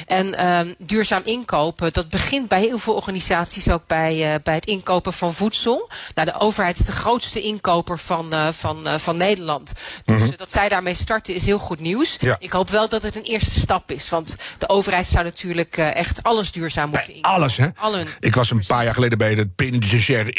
En 0.05 0.27
uh, 0.39 0.59
duurzaam 0.77 1.21
inkopen, 1.25 1.93
dat 1.93 2.09
begint 2.09 2.47
bij 2.47 2.59
heel 2.59 2.77
veel 2.77 2.93
organisaties 2.93 3.69
ook 3.69 3.87
bij, 3.87 4.33
uh, 4.33 4.35
bij 4.43 4.53
het 4.53 4.65
inkopen 4.65 5.13
van 5.13 5.33
voedsel. 5.33 5.89
Nou, 6.15 6.27
de 6.27 6.39
overheid 6.39 6.79
is 6.79 6.85
de 6.85 6.91
grootste 6.91 7.41
inkoper 7.41 7.99
van, 7.99 8.33
uh, 8.33 8.47
van, 8.51 8.87
van 8.97 9.17
Nederland. 9.17 9.73
Dus 10.05 10.19
mm 10.19 10.21
-hmm. 10.21 10.33
dat 10.37 10.51
zij 10.51 10.69
daarmee 10.69 10.93
starten 10.93 11.33
is 11.35 11.45
heel 11.45 11.59
goed 11.59 11.79
nieuws. 11.79 12.17
Ja. 12.19 12.35
Ik 12.39 12.51
hoop 12.51 12.69
wel 12.69 12.89
dat 12.89 13.03
het 13.03 13.15
een 13.15 13.21
eerste 13.21 13.59
stap 13.59 13.91
is. 13.91 14.09
Want 14.09 14.35
de 14.57 14.69
overheid 14.69 15.07
zou 15.07 15.23
natuurlijk 15.23 15.77
echt 15.77 16.23
alles 16.23 16.51
duurzaam 16.51 16.89
moeten 16.89 17.13
inkopen. 17.13 17.37
Alles, 17.37 17.57
hè? 17.57 17.67
Allen. 17.75 18.07
Ik 18.19 18.35
was 18.35 18.51
een 18.51 18.63
paar 18.67 18.83
jaar 18.83 18.93
geleden 18.93 19.17
bij 19.17 19.33
het 19.33 19.55
penitentiaire 19.55 20.31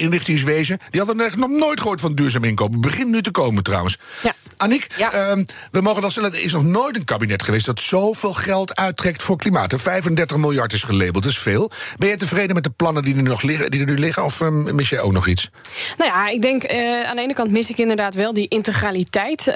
die 0.90 1.00
hadden 1.00 1.20
echt 1.20 1.36
nog 1.36 1.50
nooit 1.50 1.80
gehoord 1.80 2.00
van 2.00 2.14
duurzaam 2.14 2.44
inkopen. 2.44 2.80
Begint 2.80 3.10
nu 3.10 3.22
te 3.22 3.30
komen 3.30 3.62
trouwens. 3.62 3.98
Ja. 4.22 4.34
Aniek, 4.60 4.86
ja. 4.96 5.14
Uh, 5.14 5.44
we 5.70 5.80
mogen 5.80 6.00
wel 6.00 6.10
stellen, 6.10 6.32
er 6.32 6.42
is 6.42 6.52
nog 6.52 6.64
nooit 6.64 6.96
een 6.96 7.04
kabinet 7.04 7.42
geweest 7.42 7.66
dat 7.66 7.80
zoveel 7.80 8.32
geld 8.32 8.76
uittrekt 8.76 9.22
voor 9.22 9.36
klimaat. 9.36 9.74
35 9.76 10.36
miljard 10.36 10.72
is 10.72 10.82
gelabeld, 10.82 11.22
dat 11.22 11.32
is 11.32 11.38
veel. 11.38 11.70
Ben 11.96 12.08
je 12.08 12.16
tevreden 12.16 12.54
met 12.54 12.64
de 12.64 12.70
plannen 12.70 13.04
die 13.04 13.16
er, 13.16 13.22
nog 13.22 13.42
liggen, 13.42 13.70
die 13.70 13.80
er 13.80 13.86
nu 13.86 13.98
liggen? 13.98 14.24
Of 14.24 14.40
uh, 14.40 14.48
mis 14.48 14.88
je 14.88 15.00
ook 15.00 15.12
nog 15.12 15.26
iets? 15.26 15.50
Nou 15.98 16.10
ja, 16.10 16.28
ik 16.28 16.40
denk 16.40 16.72
uh, 16.72 17.02
aan 17.02 17.16
de 17.16 17.22
ene 17.22 17.34
kant 17.34 17.50
mis 17.50 17.70
ik 17.70 17.78
inderdaad 17.78 18.14
wel 18.14 18.32
die 18.32 18.48
integraliteit 18.48 19.46
uh, 19.46 19.54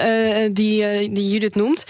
die, 0.51 1.11
die 1.11 1.29
Judith 1.29 1.55
noemt. 1.55 1.83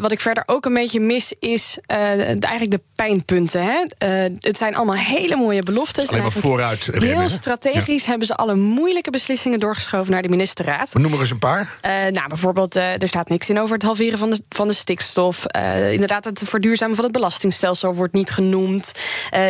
wat 0.00 0.12
ik 0.12 0.20
verder 0.20 0.42
ook 0.46 0.64
een 0.64 0.74
beetje 0.74 1.00
mis 1.00 1.32
is 1.38 1.78
eigenlijk 1.88 2.70
de 2.70 2.80
pijnpunten. 2.94 3.62
Hè? 3.62 4.06
het 4.38 4.58
zijn 4.58 4.76
allemaal 4.76 4.96
hele 4.96 5.36
mooie 5.36 5.62
beloftes. 5.62 6.08
Alleen 6.08 6.22
maar 6.22 6.32
vooruit. 6.32 6.88
Heel 6.92 7.28
strategisch 7.28 8.02
ja. 8.02 8.08
hebben 8.08 8.26
ze 8.26 8.33
alle 8.36 8.54
moeilijke 8.54 9.10
beslissingen 9.10 9.60
doorgeschoven 9.60 10.12
naar 10.12 10.22
de 10.22 10.28
ministerraad. 10.28 10.92
We 10.92 10.98
noemen 10.98 11.20
eens 11.20 11.30
een 11.30 11.38
paar. 11.38 11.60
Uh, 11.60 11.90
nou, 11.90 12.28
bijvoorbeeld, 12.28 12.76
uh, 12.76 13.02
er 13.02 13.08
staat 13.08 13.28
niks 13.28 13.48
in 13.48 13.58
over 13.58 13.74
het 13.74 13.82
halveren 13.82 14.18
van 14.18 14.30
de, 14.30 14.40
van 14.48 14.68
de 14.68 14.74
stikstof. 14.74 15.44
Uh, 15.56 15.92
inderdaad, 15.92 16.24
het 16.24 16.42
verduurzamen 16.44 16.94
van 16.94 17.04
het 17.04 17.12
belastingstelsel 17.12 17.94
wordt 17.94 18.12
niet 18.12 18.30
genoemd. 18.30 18.92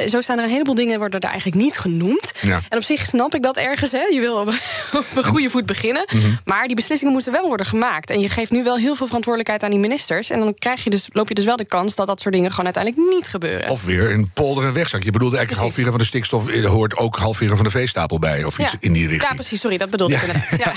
zo 0.07 0.21
staan 0.21 0.39
er 0.39 0.45
een 0.45 0.51
heleboel 0.51 0.75
dingen 0.75 0.99
worden 0.99 1.21
er 1.21 1.29
eigenlijk 1.29 1.63
niet 1.63 1.79
genoemd. 1.79 2.33
Ja. 2.41 2.61
En 2.69 2.79
op 2.79 2.85
zich 2.85 3.07
snap 3.07 3.35
ik 3.35 3.43
dat 3.43 3.57
ergens. 3.57 3.93
Hè? 3.93 4.03
Je 4.03 4.21
wil 4.21 4.37
op, 4.37 4.49
op 5.01 5.07
een 5.15 5.25
goede 5.25 5.51
voet 5.51 5.67
beginnen. 5.67 6.07
Mm 6.13 6.21
-hmm. 6.21 6.39
Maar 6.45 6.67
die 6.67 6.77
beslissingen 6.77 7.13
moeten 7.13 7.33
wel 7.33 7.49
worden 7.49 7.67
gemaakt. 7.67 8.11
En 8.11 8.21
je 8.21 8.29
geeft 8.29 8.51
nu 8.51 8.65
wel 8.65 8.77
heel 8.77 8.95
veel 8.95 9.07
verantwoordelijkheid 9.07 9.63
aan 9.63 9.71
die 9.71 9.81
ministers. 9.81 10.31
En 10.31 10.39
dan 10.39 10.55
krijg 10.59 10.85
je 10.85 10.91
dus, 10.91 11.09
loop 11.13 11.29
je 11.29 11.35
dus 11.35 11.45
wel 11.45 11.57
de 11.57 11.67
kans 11.67 11.95
dat 11.95 12.07
dat 12.07 12.21
soort 12.21 12.35
dingen 12.35 12.51
gewoon 12.51 12.65
uiteindelijk 12.65 13.15
niet 13.15 13.29
gebeuren. 13.29 13.71
Of 13.71 13.85
weer 13.85 14.11
een 14.11 14.31
polder 14.31 14.65
en 14.65 14.73
wegzak. 14.73 15.03
Je 15.03 15.11
bedoelt 15.11 15.35
eigenlijk 15.35 15.63
halveren 15.63 15.91
van 15.91 16.01
de 16.01 16.07
stikstof 16.07 16.63
hoort 16.63 16.97
ook 16.97 17.17
halveren 17.17 17.57
van 17.57 17.65
de 17.65 17.71
veestapel 17.71 18.19
bij. 18.19 18.45
Of 18.45 18.59
iets 18.59 18.74
iets 18.75 18.85
in 18.87 18.93
die 18.93 19.07
richting. 19.07 19.31
Ja, 19.31 19.35
precies, 19.35 19.61
sorry, 19.61 19.77
dat 19.77 19.91
bedoelde 19.91 20.15
ik. 20.15 20.59
Ja. 20.59 20.73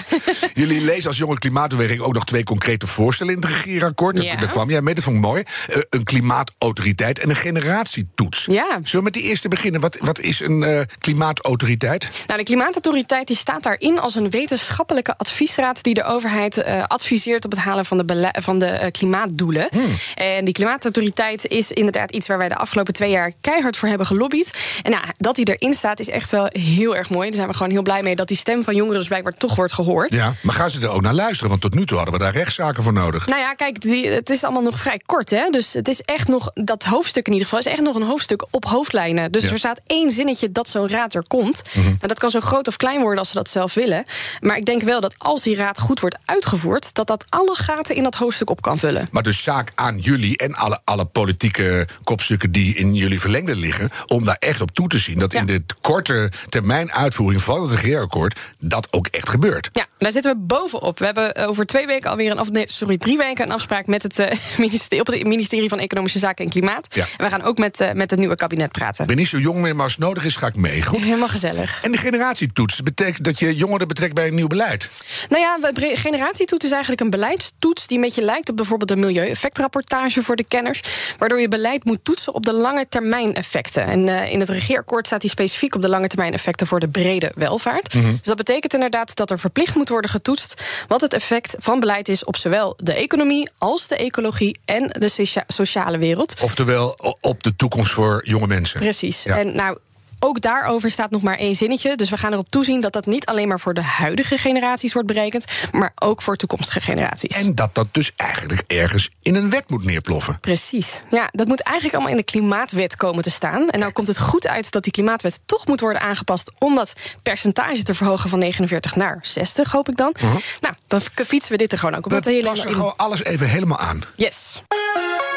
Jullie 0.62 0.82
lezen 0.82 1.08
als 1.08 1.18
jonge 1.18 1.38
klimaatbeweging 1.38 2.01
ook 2.01 2.13
nog 2.13 2.25
twee 2.25 2.44
concrete 2.44 2.88
voorstellen 2.88 3.34
in 3.34 3.39
het 3.42 3.50
regeerakkoord. 3.50 4.24
Ja. 4.24 4.36
Daar 4.36 4.51
kwam 4.51 4.70
jij 4.70 4.82
mee, 4.82 4.94
dat 4.94 5.04
vond 5.04 5.16
ik 5.16 5.22
mooi. 5.22 5.44
Eh, 5.68 5.77
een 5.89 6.04
klimaatautoriteit 6.04 7.20
en 7.20 7.30
een 7.30 7.36
generatietoets. 7.36 8.46
Ja. 8.46 8.66
Zullen 8.68 8.89
we 8.92 9.01
met 9.01 9.13
die 9.13 9.24
eerste 9.24 9.48
beginnen? 9.48 9.82
Wat, 9.82 9.98
wat 10.00 10.20
is 10.20 10.39
een 10.39 10.63
eh, 10.63 10.82
klimaatautoriteit? 11.00 12.25
Nou, 12.27 12.39
de 12.39 12.46
Klimaatautoriteit 12.46 13.27
die 13.27 13.36
staat 13.36 13.63
daarin 13.63 14.00
als 14.00 14.16
een 14.16 14.30
wetenschappelijke 14.30 15.18
adviesraad 15.18 15.84
die 15.84 15.94
de 15.94 16.04
overheid 16.04 16.58
eh, 16.58 16.84
adviseert 16.84 17.46
op 17.46 17.51
het 17.51 17.60
halen 17.60 17.86
van 17.86 17.98
de, 17.98 18.34
van 18.42 18.60
de 18.60 18.89
klimaatdoelen. 18.92 19.68
Hmm. 19.72 19.96
En 20.16 20.46
die 20.46 20.54
Klimaatautoriteit 20.54 21.48
is 21.48 21.72
inderdaad 21.72 22.12
iets 22.12 22.27
waar 22.27 22.38
wij 22.38 22.50
de 22.50 22.56
afgelopen 22.56 22.94
twee 22.94 23.10
jaar 23.10 23.32
keihard 23.42 23.77
voor 23.77 23.89
hebben 23.89 24.08
gelobbyd. 24.08 24.51
En 24.82 24.92
nou, 24.92 25.04
dat 25.18 25.36
die 25.36 25.56
erin 25.58 25.74
staat 25.74 26.00
is 26.00 26.10
echt 26.10 26.32
wel 26.32 26.50
heel 26.51 26.96
erg 26.96 27.10
mooi. 27.10 27.25
Daar 27.27 27.36
zijn 27.36 27.48
we 27.48 27.54
gewoon 27.54 27.72
heel 27.72 27.82
blij 27.88 28.01
mee 28.03 28.15
dat 28.15 28.27
die 28.27 28.38
stem 28.38 28.63
van 28.63 28.75
jongeren 28.75 29.00
dus 29.00 29.08
blijkbaar 29.08 29.34
toch 29.34 29.56
wordt 29.56 29.74
gehoord. 29.74 30.12
Ja, 30.13 30.34
maar 30.41 30.56
gaan 30.56 30.70
ze 30.72 30.82
er 30.82 30.89
ook 30.89 31.01
naar 31.01 31.13
luisteren? 31.13 31.50
Want 31.50 31.62
tot 31.62 31.74
nu 31.74 31.86
toe 31.86 31.98
hadden 31.98 32.15
we 32.15 32.20
daar 32.24 32.34
rechtszaken 32.34 32.84
voor 32.84 32.94
nodig. 32.94 33.27
Nou 33.27 33.39
ja, 33.39 33.53
kijk, 33.53 33.82
die, 33.82 34.08
het 34.08 34.29
is 34.29 34.44
allemaal 34.44 34.62
nog 34.62 34.79
vrij 34.79 35.01
kort, 35.06 35.29
hè? 35.29 35.50
Dus 35.50 35.74
het 35.74 35.88
is 35.88 36.01
echt 36.01 36.27
nog, 36.27 36.50
dat 36.53 36.84
hoofdstuk 36.84 37.25
in 37.27 37.32
ieder 37.34 37.48
geval, 37.48 37.63
is 37.65 37.72
echt 37.72 37.82
nog 37.82 37.96
een 37.96 38.01
hoofdstuk 38.08 38.46
op 38.51 38.65
hoofdlijnen. 38.65 39.32
Dus 39.32 39.44
Ja. 39.44 39.51
er 39.51 39.58
staat 39.58 39.79
één 39.86 40.12
zinnetje 40.12 40.51
dat 40.51 40.70
zo'n 40.70 40.89
raad 40.89 41.13
er 41.13 41.27
komt. 41.27 41.62
Mhm. 41.74 41.86
Nou, 41.86 41.98
dat 42.08 42.20
kan 42.20 42.29
zo 42.29 42.39
groot 42.39 42.67
of 42.67 42.77
klein 42.77 43.00
worden 43.01 43.20
als 43.20 43.27
ze 43.29 43.34
dat 43.36 43.50
zelf 43.50 43.74
willen. 43.74 44.06
Maar 44.39 44.58
ik 44.58 44.65
denk 44.65 44.82
wel 44.82 45.01
dat 45.01 45.15
als 45.17 45.41
die 45.44 45.56
raad 45.56 45.79
goed 45.79 46.00
wordt 46.00 46.17
uitgevoerd, 46.25 46.94
dat 46.94 47.08
dat 47.08 47.25
alle 47.29 47.56
gaten 47.56 47.96
in 47.96 48.03
dat 48.03 48.15
hoofdstuk 48.15 48.50
op 48.50 48.62
kan 48.62 48.77
vullen. 48.77 49.08
Maar 49.12 49.24
dus 49.24 49.44
zaak 49.44 49.72
aan 49.75 49.98
jullie 50.00 50.38
en 50.38 50.56
alle, 50.56 50.79
alle 50.84 51.06
politieke 51.06 51.88
kopstukken 52.03 52.51
die 52.51 52.75
in 52.75 52.96
jullie 52.96 53.20
verlengde 53.20 53.56
liggen, 53.56 53.91
om 54.06 54.25
daar 54.25 54.36
echt 54.39 54.62
op 54.62 54.72
toe 54.72 54.88
te 54.88 54.98
zien 54.98 55.20
dat 55.20 55.32
Ja. 55.32 55.39
in 55.39 55.46
de 55.46 55.63
korte 55.82 56.32
termijn 56.50 56.91
uitvoering 56.94 57.41
van 57.44 57.62
het 57.62 57.77
regeerakkoord 57.78 58.40
dat 58.60 58.88
ook 58.92 59.08
echt 59.08 59.30
gebeurt. 59.30 59.70
Ja, 59.74 59.86
daar 59.98 60.12
zitten 60.12 60.32
we 60.32 60.38
bovenop. 60.40 61.00
We 61.00 61.06
hebben 61.06 61.36
over 61.36 61.66
twee 61.66 61.86
weken 61.86 62.10
alweer 62.10 62.32
een 62.32 62.40
af, 62.40 62.52
nee, 62.52 62.70
sorry, 62.70 62.98
drie 62.98 63.18
weken 63.18 63.46
een 63.46 63.52
afspraak 63.52 63.88
met 63.88 64.04
het 64.04 64.20
eh, 64.20 64.38
ministerie, 64.58 65.00
op 65.00 65.08
het 65.08 65.28
ministerie 65.28 65.70
van 65.70 65.80
Economische 65.80 66.20
Zaken 66.20 66.46
en 66.46 66.52
Klimaat. 66.52 66.96
Ja. 66.96 67.06
En 67.18 67.26
we 67.26 67.30
gaan 67.30 67.42
ook 67.42 67.58
met, 67.58 67.80
eh, 67.80 67.94
met 67.94 68.10
het 68.10 68.20
nieuwe 68.20 68.36
kabinet 68.36 68.72
praten. 68.72 69.02
Ik 69.02 69.08
ben 69.08 69.18
niet 69.18 69.28
zo 69.28 69.38
jong 69.38 69.60
meer, 69.60 69.76
maar 69.76 69.84
als 69.84 69.96
het 69.96 70.02
nodig 70.02 70.26
is, 70.26 70.36
ga 70.36 70.48
ik 70.48 70.56
mee. 70.56 70.82
Goed. 70.82 71.02
Helemaal 71.02 71.28
gezellig. 71.28 71.84
En 71.84 71.92
de 71.92 71.98
generatietoets 71.98 72.84
betekent 72.84 73.26
dat 73.26 73.40
je 73.40 73.56
jongeren 73.56 73.88
betrekt 73.88 74.14
bij 74.14 74.28
een 74.28 74.36
nieuw 74.36 74.48
beleid. 74.48 74.90
Nou 75.30 75.42
ja, 75.42 75.72
generatietoets 75.94 76.66
is 76.66 76.72
eigenlijk 76.72 77.02
een 77.02 77.10
beleidstoets 77.10 77.88
die 77.88 77.98
een 77.98 78.04
beetje 78.04 78.22
lijkt 78.22 78.50
op 78.50 78.56
bijvoorbeeld 78.56 78.90
de 78.90 78.96
milieueffectrapportage 78.96 80.24
voor 80.24 80.36
de 80.36 80.44
kenners, 80.44 80.82
waardoor 81.18 81.40
je 81.40 81.48
beleid 81.48 81.84
moet 81.84 82.04
toetsen 82.04 82.34
op 82.34 82.46
de 82.46 82.54
lange 82.54 82.86
termijn 82.90 83.34
effecten. 83.34 83.86
En 83.86 84.08
eh, 84.08 84.32
in 84.32 84.40
het 84.40 84.50
regeerakkoord 84.50 85.06
staat 85.06 85.22
die 85.22 85.30
specifiek 85.30 85.76
op 85.76 85.82
de 85.82 85.90
lange 85.90 86.08
termijn 86.08 86.34
effecten 86.34 86.68
voor 86.68 86.80
de 86.80 86.90
brede 86.90 87.32
welvaart. 87.36 87.57
Dus 88.02 88.22
dat 88.22 88.38
betekent 88.38 88.74
inderdaad 88.74 89.16
dat 89.16 89.32
er 89.32 89.40
verplicht 89.40 89.76
moet 89.76 89.90
worden 89.90 90.12
getoetst 90.12 90.64
wat 90.88 91.02
het 91.02 91.14
effect 91.14 91.56
van 91.60 91.80
beleid 91.80 92.08
is 92.10 92.24
op 92.24 92.36
zowel 92.36 92.74
de 92.78 92.94
economie 92.94 93.50
als 93.58 93.88
de 93.88 93.96
ecologie 93.96 94.60
en 94.66 94.88
de 95.00 95.10
socia- 95.10 95.44
sociale 95.48 95.98
wereld. 95.98 96.42
Oftewel 96.42 97.16
op 97.22 97.44
de 97.44 97.56
toekomst 97.56 97.92
voor 97.92 98.22
jonge 98.26 98.48
mensen. 98.48 98.80
Precies. 98.80 99.24
Ja. 99.24 99.38
En 99.38 99.56
nou. 99.56 99.78
Ook 100.20 100.42
daarover 100.42 100.92
staat 100.92 101.10
nog 101.12 101.22
maar 101.22 101.38
één 101.38 101.56
zinnetje. 101.56 101.96
Dus 101.96 102.10
we 102.10 102.18
gaan 102.18 102.34
erop 102.34 102.50
toezien 102.50 102.82
dat 102.82 102.94
dat 102.94 103.06
niet 103.06 103.26
alleen 103.26 103.48
maar 103.48 103.60
voor 103.60 103.74
de 103.74 103.82
huidige 103.84 104.38
generaties 104.38 104.94
wordt 104.94 105.08
berekend, 105.08 105.46
maar 105.72 105.92
ook 105.96 106.22
voor 106.22 106.36
toekomstige 106.36 106.82
generaties. 106.82 107.36
En 107.36 107.56
dat 107.56 107.76
dat 107.76 107.88
dus 107.92 108.12
eigenlijk 108.16 108.64
ergens 108.68 109.10
in 109.22 109.36
een 109.36 109.50
wet 109.50 109.70
moet 109.70 109.84
neerploffen. 109.84 110.40
Precies. 110.40 111.02
Ja, 111.10 111.30
dat 111.32 111.48
moet 111.48 111.60
eigenlijk 111.62 111.96
allemaal 111.96 112.12
in 112.18 112.18
de 112.26 112.32
klimaatwet 112.32 112.96
komen 112.96 113.24
te 113.24 113.30
staan. 113.30 113.70
En 113.70 113.80
nou 113.80 113.92
komt 113.92 114.08
het 114.08 114.20
goed 114.20 114.48
uit 114.48 114.72
dat 114.72 114.84
die 114.84 114.92
klimaatwet 114.92 115.40
toch 115.46 115.68
moet 115.68 115.80
worden 115.80 116.02
aangepast 116.02 116.52
om 116.60 116.76
dat 116.76 116.94
percentage 117.24 117.84
te 117.84 117.94
verhogen 117.94 118.30
van 118.30 118.40
49 118.40 118.96
naar 118.96 119.20
60, 119.22 119.72
hoop 119.72 119.90
ik 119.90 119.98
dan. 119.98 120.16
Nou, 120.62 120.76
dan 120.88 121.02
fietsen 121.26 121.52
we 121.52 121.58
dit 121.58 121.72
er 121.72 121.78
gewoon 121.78 121.96
ook 121.96 122.06
op. 122.06 122.12
We 122.12 122.30
hele 122.32 122.48
passen 122.48 122.68
in- 122.68 122.74
gewoon 122.74 122.94
alles 122.98 123.24
even 123.24 123.50
helemaal 123.50 123.80
aan. 123.80 124.04
Yes. 124.16 124.62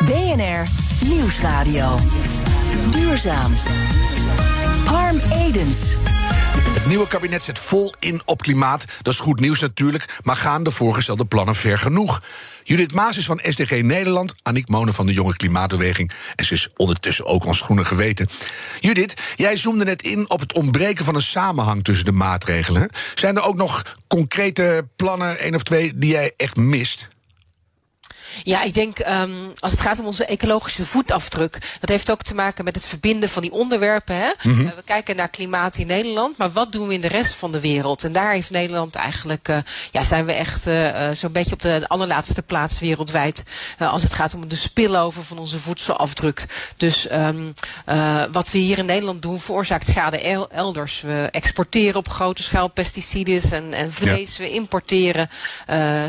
BNR 0.05 0.67
Nieuwsradio. 1.05 1.99
Duurzaam. 2.91 3.57
Harm 5.11 5.33
Edens. 5.33 5.95
Het 6.75 6.87
nieuwe 6.87 7.07
kabinet 7.07 7.43
zet 7.43 7.59
vol 7.59 7.95
in 7.99 8.23
op 8.25 8.43
klimaat. 8.43 8.85
Dat 9.03 9.13
is 9.13 9.19
goed 9.19 9.41
nieuws 9.41 9.61
natuurlijk, 9.61 10.19
maar 10.23 10.37
gaan 10.37 10.63
de 10.63 10.71
voorgestelde 10.71 11.25
plannen 11.25 11.55
ver 11.55 11.79
genoeg? 11.79 12.23
Judith 12.63 12.95
Maas 12.95 13.17
is 13.17 13.25
van 13.25 13.41
SDG 13.43 13.83
Nederland, 13.83 14.35
Aniek 14.43 14.69
Monen 14.69 14.95
van 14.95 15.07
de 15.07 15.13
Jonge 15.13 15.37
Klimaatbeweging... 15.37 16.13
en 16.35 16.45
ze 16.45 16.55
is 16.55 16.69
ondertussen 16.77 17.27
ook 17.27 17.45
ons 17.45 17.61
groene 17.61 17.85
geweten. 17.85 18.29
Judith, 18.81 19.21
jij 19.35 19.57
zoomde 19.57 19.85
net 19.85 20.03
in 20.03 20.31
op 20.31 20.41
het 20.41 20.53
ontbreken 20.53 21.05
van 21.05 21.15
een 21.15 21.23
samenhang 21.23 21.85
tussen 21.85 22.05
de 22.05 22.13
maatregelen. 22.13 22.91
Zijn 23.15 23.37
er 23.37 23.45
ook 23.45 23.57
nog 23.57 23.83
concrete 24.07 24.89
plannen, 24.97 25.39
één 25.39 25.55
of 25.55 25.63
twee, 25.63 25.93
die 25.99 26.11
jij 26.11 26.33
echt 26.37 26.57
mist? 26.57 27.09
Ja, 28.43 28.63
ik 28.63 28.75
denk 28.75 28.99
ehm, 28.99 29.31
als 29.59 29.73
het 29.73 29.81
gaat 29.81 29.99
om 29.99 30.07
onze 30.07 30.25
ecologische 30.25 30.85
voetafdruk, 30.85 31.59
dat 31.81 31.89
heeft 31.91 32.11
ook 32.11 32.23
te 32.23 32.35
maken 32.35 32.65
met 32.65 32.75
het 32.75 32.87
verbinden 32.87 33.29
van 33.29 33.43
die 33.43 33.53
onderwerpen. 33.53 34.17
Hè? 34.17 34.31
Mhm. 34.43 34.67
Eh, 34.67 34.75
we 34.77 34.83
kijken 34.85 35.17
naar 35.17 35.29
klimaat 35.29 35.77
in 35.77 35.87
Nederland, 35.87 36.37
maar 36.37 36.51
wat 36.53 36.73
doen 36.73 36.89
we 36.89 36.95
in 36.95 37.01
de 37.01 37.09
rest 37.09 37.35
van 37.35 37.53
de 37.53 37.61
wereld? 37.61 38.05
En 38.05 38.13
daar 38.13 38.33
heeft 38.33 38.51
Nederland 38.51 38.95
eigenlijk, 38.95 39.49
eh, 39.49 39.57
ja, 39.91 40.03
zijn 40.03 40.25
we 40.25 40.33
echt 40.33 40.67
eh, 40.67 41.11
zo'n 41.13 41.33
beetje 41.33 41.53
op 41.53 41.63
de 41.63 41.85
allerlaatste 41.89 42.43
plaats 42.43 42.79
wereldwijd 42.79 43.43
als 43.79 44.03
het 44.03 44.15
gaat 44.15 44.35
om 44.35 44.49
de 44.49 44.57
spillover 44.57 45.23
van 45.23 45.39
onze 45.39 45.59
voedselafdruk. 45.59 46.45
Dus 46.77 47.07
ehm, 47.07 47.51
eh, 47.85 48.23
wat 48.33 48.51
we 48.51 48.59
hier 48.59 48.79
in 48.79 48.85
Nederland 48.87 49.23
doen 49.23 49.41
veroorzaakt 49.41 49.87
schade 49.87 50.21
el- 50.21 50.51
elders. 50.51 51.01
We 51.01 51.29
exporteren 51.31 51.97
op 51.97 52.09
grote 52.09 52.43
schaal 52.43 52.69
pesticiden 52.69 53.43
en, 53.51 53.73
en 53.73 53.93
vlees. 53.93 54.37
We 54.37 54.51
importeren 54.51 55.31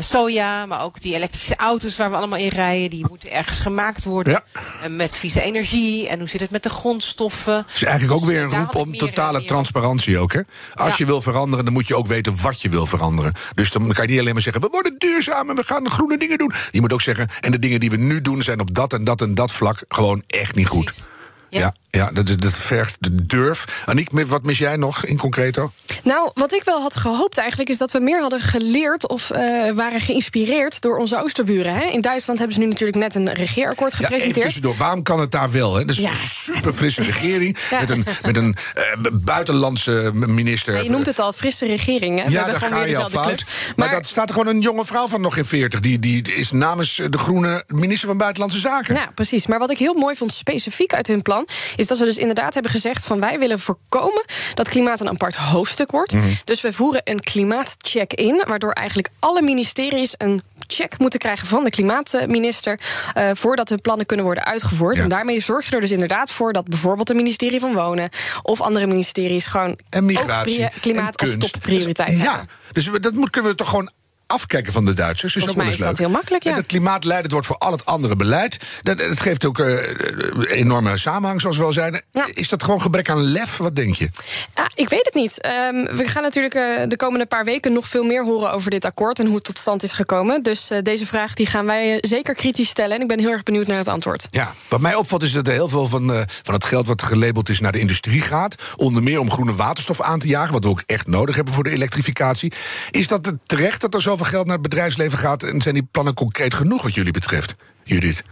soja, 0.00 0.66
maar 0.66 0.82
ook 0.82 1.00
die 1.00 1.14
elektrische 1.14 1.56
auto's 1.56 1.96
waar 1.96 2.10
we 2.12 2.18
allemaal 2.18 2.38
in 2.38 2.48
rijden, 2.48 2.90
die 2.90 3.06
moeten 3.08 3.30
ergens 3.32 3.58
gemaakt 3.58 4.04
worden. 4.04 4.32
Ja. 4.32 4.42
En 4.82 4.96
met 4.96 5.16
vieze 5.16 5.40
energie. 5.42 6.08
En 6.08 6.18
hoe 6.18 6.28
zit 6.28 6.40
het 6.40 6.50
met 6.50 6.62
de 6.62 6.68
grondstoffen? 6.68 7.56
Het 7.56 7.74
is 7.74 7.82
eigenlijk 7.84 8.20
ook 8.20 8.28
weer 8.28 8.42
een 8.42 8.50
roep 8.50 8.74
om 8.74 8.92
totale 8.96 9.32
eh, 9.32 9.38
meer- 9.38 9.48
transparantie 9.48 10.18
ook. 10.18 10.32
Hè? 10.32 10.40
Als 10.74 10.88
Ja. 10.88 10.94
je 10.98 11.06
wil 11.06 11.20
veranderen, 11.22 11.64
dan 11.64 11.74
moet 11.74 11.86
je 11.86 11.96
ook 11.96 12.06
weten 12.06 12.36
wat 12.42 12.60
je 12.62 12.68
wil 12.68 12.86
veranderen. 12.86 13.32
Dus 13.54 13.70
dan 13.70 13.92
kan 13.92 14.04
je 14.06 14.10
niet 14.10 14.20
alleen 14.20 14.32
maar 14.32 14.42
zeggen, 14.42 14.62
we 14.62 14.68
worden 14.70 14.94
duurzaam 14.98 15.50
en 15.50 15.56
we 15.56 15.64
gaan 15.64 15.90
groene 15.90 16.18
dingen 16.18 16.38
doen. 16.38 16.52
Je 16.70 16.80
moet 16.80 16.92
ook 16.92 17.02
zeggen, 17.02 17.28
en 17.40 17.50
de 17.50 17.58
dingen 17.58 17.80
die 17.80 17.90
we 17.90 17.96
nu 17.96 18.20
doen 18.20 18.42
zijn 18.42 18.60
op 18.60 18.74
dat 18.74 18.92
en 18.92 19.04
dat 19.04 19.20
en 19.20 19.34
dat 19.34 19.52
vlak 19.52 19.84
gewoon 19.88 20.22
echt 20.26 20.54
niet 20.54 20.68
goed. 20.68 20.84
Precies. 20.84 21.04
Ja, 21.48 21.58
Ja. 21.58 21.74
Ja, 21.96 22.10
dat, 22.12 22.28
is- 22.28 22.36
dat 22.36 22.52
vergt 22.52 22.96
de 23.00 23.26
durf. 23.26 23.82
Aniek, 23.86 24.08
wat 24.26 24.44
mis 24.44 24.58
jij 24.58 24.76
nog 24.76 25.04
in 25.04 25.18
concreto? 25.18 25.72
Nou, 26.02 26.30
wat 26.34 26.52
ik 26.52 26.62
wel 26.64 26.80
had 26.82 26.96
gehoopt 26.96 27.38
eigenlijk 27.38 27.70
is 27.70 27.78
dat 27.78 27.90
we 27.92 28.00
meer 28.00 28.20
hadden 28.20 28.40
geleerd 28.40 29.08
of 29.08 29.30
eh, 29.30 29.70
waren 29.72 30.00
geïnspireerd 30.00 30.80
door 30.80 30.98
onze 30.98 31.22
oosterburen. 31.22 31.74
Hè? 31.74 31.84
In 31.86 32.00
Duitsland 32.00 32.38
hebben 32.38 32.56
ze 32.56 32.62
nu 32.62 32.68
natuurlijk 32.70 32.98
net 32.98 33.14
een 33.14 33.32
regeerakkoord 33.32 33.92
Ja, 33.92 33.98
gepresenteerd. 34.04 34.44
tussendoor. 34.44 34.76
Waarom 34.76 35.02
kan 35.02 35.20
het 35.20 35.30
daar 35.30 35.50
wel? 35.50 35.74
Hè? 35.74 35.84
Dat 35.84 35.96
is 35.96 36.02
Ja. 36.02 36.10
een 36.10 36.16
super 36.16 36.72
frisse 36.72 37.02
regering. 37.02 37.58
Ja. 37.70 37.80
Met 37.80 37.90
een, 37.90 38.04
met 38.22 38.36
een 38.36 38.56
eh, 38.74 38.84
buitenlandse 39.12 40.10
minister. 40.14 40.74
Ja, 40.76 40.80
je 40.82 40.90
noemt 40.90 41.06
het 41.06 41.18
al 41.18 41.32
frisse 41.32 41.66
regering. 41.66 42.18
Hè? 42.18 42.24
We 42.24 42.30
Ja, 42.30 42.44
daar 42.44 42.54
ga 42.54 42.84
je 42.84 42.96
al 42.98 43.08
fout. 43.10 43.26
club. 43.26 43.40
Maar, 43.76 43.90
dat 43.90 44.06
staat 44.06 44.28
er 44.28 44.34
gewoon 44.34 44.54
een 44.54 44.60
jonge 44.60 44.84
vrouw 44.84 45.08
van 45.08 45.20
nog 45.20 45.34
geen 45.34 45.44
40. 45.44 45.80
Die, 45.80 45.98
die 45.98 46.34
is 46.34 46.50
namens 46.50 47.00
de 47.10 47.18
groene 47.18 47.64
minister 47.66 48.08
van 48.08 48.16
Buitenlandse 48.16 48.58
Zaken. 48.58 48.94
Ja, 48.94 49.10
precies. 49.14 49.46
Maar 49.46 49.58
wat 49.58 49.70
ik 49.70 49.78
heel 49.78 49.94
mooi 49.94 50.16
vond, 50.16 50.32
specifiek 50.32 50.94
uit 50.94 51.06
hun 51.06 51.22
plan, 51.22 51.46
is 51.82 51.88
dat 51.88 51.98
ze 51.98 52.04
dus 52.04 52.16
inderdaad 52.18 52.54
hebben 52.54 52.72
gezegd 52.72 53.04
van 53.06 53.20
wij 53.20 53.38
willen 53.38 53.60
voorkomen 53.60 54.24
dat 54.54 54.68
klimaat 54.68 55.00
een 55.00 55.08
apart 55.08 55.34
hoofdstuk 55.36 55.90
wordt. 55.90 56.12
Mhm. 56.12 56.28
Dus 56.44 56.60
we 56.60 56.72
voeren 56.72 57.00
een 57.04 57.20
klimaatcheck 57.20 58.12
in, 58.12 58.42
waardoor 58.46 58.72
eigenlijk 58.72 59.08
alle 59.18 59.42
ministeries 59.42 60.14
een 60.18 60.42
check 60.66 60.98
moeten 60.98 61.20
krijgen 61.20 61.46
van 61.46 61.64
de 61.64 61.70
klimaatminister 61.70 62.80
eh, 63.14 63.30
voordat 63.34 63.68
hun 63.68 63.80
plannen 63.80 64.06
kunnen 64.06 64.24
worden 64.26 64.44
uitgevoerd. 64.44 64.96
Ja. 64.96 65.02
En 65.02 65.08
daarmee 65.08 65.40
zorg 65.40 65.66
je 65.68 65.74
er 65.74 65.80
dus 65.80 65.90
inderdaad 65.90 66.30
voor 66.30 66.52
dat 66.52 66.64
bijvoorbeeld 66.66 67.08
het 67.08 67.16
ministerie 67.16 67.60
van 67.60 67.74
Wonen 67.74 68.08
of 68.42 68.60
andere 68.60 68.86
ministeries 68.86 69.46
gewoon 69.46 69.78
En 69.90 70.04
migratie. 70.04 70.68
klimaat 70.80 71.16
en 71.20 71.26
als 71.40 71.50
topprioriteit 71.50 72.08
Dus, 72.08 72.16
hebben. 72.18 72.34
Ja, 72.40 72.46
dus 72.72 72.86
we- 72.88 73.00
dat 73.00 73.12
moet, 73.14 73.30
kunnen 73.30 73.50
we 73.50 73.56
toch 73.56 73.68
gewoon 73.68 73.90
afkijken 74.32 74.72
van 74.72 74.84
de 74.84 74.92
Duitsers. 74.92 75.32
Volgens 75.32 75.52
ook 75.52 75.58
wel 75.58 75.66
eens 75.66 75.74
is 75.74 75.80
dat 75.80 75.98
leuk. 75.98 76.06
heel 76.06 76.16
makkelijk, 76.16 76.42
ja. 76.42 76.50
En 76.50 76.56
Het 76.56 76.66
klimaat 76.66 77.04
leidend 77.04 77.32
wordt 77.32 77.46
voor 77.46 77.58
al 77.58 77.72
het 77.72 77.86
andere 77.86 78.16
beleid. 78.16 78.56
Dat, 78.82 79.00
geeft 79.00 79.44
ook 79.44 79.58
eh, 79.58 80.58
enorme 80.58 80.98
samenhang, 80.98 81.40
zoals 81.40 81.56
we 81.56 81.64
al 81.64 81.72
zeiden. 81.72 82.02
Ja. 82.12 82.28
Is 82.32 82.48
dat 82.48 82.62
gewoon 82.62 82.80
gebrek 82.80 83.10
aan 83.10 83.22
lef? 83.22 83.56
Wat 83.56 83.76
denk 83.76 83.94
je? 83.94 84.10
Ja, 84.54 84.70
ik 84.74 84.88
weet 84.88 85.04
het 85.04 85.14
niet. 85.14 85.40
Ehm, 85.40 85.96
we 85.96 86.04
gaan 86.04 86.22
natuurlijk 86.22 86.54
eh, 86.54 86.88
de 86.88 86.96
komende 86.96 87.26
paar 87.26 87.44
weken 87.44 87.72
nog 87.72 87.88
veel 87.88 88.04
meer 88.04 88.24
horen 88.24 88.52
over 88.52 88.70
dit 88.70 88.84
akkoord 88.84 89.18
en 89.18 89.26
hoe 89.26 89.34
het 89.34 89.44
tot 89.44 89.58
stand 89.58 89.82
is 89.82 89.92
gekomen. 89.92 90.42
Dus 90.42 90.70
eh, 90.70 90.78
deze 90.82 91.06
vraag 91.06 91.34
die 91.34 91.46
gaan 91.46 91.66
wij 91.66 91.98
zeker 92.00 92.34
kritisch 92.34 92.68
stellen. 92.68 92.96
En 92.96 93.02
ik 93.02 93.08
ben 93.08 93.18
heel 93.18 93.30
erg 93.30 93.42
benieuwd 93.42 93.66
naar 93.66 93.78
het 93.78 93.88
antwoord. 93.88 94.26
Ja, 94.30 94.54
wat 94.68 94.80
mij 94.80 94.94
opvalt 94.94 95.22
is 95.22 95.32
dat 95.32 95.46
er 95.46 95.52
heel 95.52 95.68
veel 95.68 95.86
van, 95.86 96.26
van 96.42 96.54
het 96.54 96.64
geld 96.64 96.86
wat 96.86 97.02
gelabeld 97.02 97.48
is 97.48 97.60
naar 97.60 97.72
de 97.72 97.80
industrie 97.80 98.20
gaat. 98.20 98.54
Onder 98.76 99.02
meer 99.02 99.20
om 99.20 99.30
groene 99.30 99.54
waterstof 99.54 100.00
aan 100.00 100.18
te 100.18 100.28
jagen, 100.28 100.52
wat 100.52 100.64
we 100.64 100.70
ook 100.70 100.82
echt 100.86 101.06
nodig 101.06 101.36
hebben 101.36 101.54
voor 101.54 101.64
de 101.64 101.70
elektrificatie. 101.70 102.52
Is 102.90 103.06
dat 103.06 103.32
terecht 103.46 103.80
dat 103.80 103.94
er 103.94 104.02
zoveel 104.02 104.21
geld 104.24 104.44
naar 104.44 104.58
het 104.58 104.62
bedrijfsleven 104.62 105.18
gaat? 105.18 105.42
En 105.42 105.62
zijn 105.62 105.74
die 105.74 105.88
plannen 105.90 106.14
concreet 106.14 106.54
genoeg 106.54 106.82
wat 106.82 106.94
jullie 106.94 107.12
betreft, 107.12 107.54
Judith? 107.84 108.22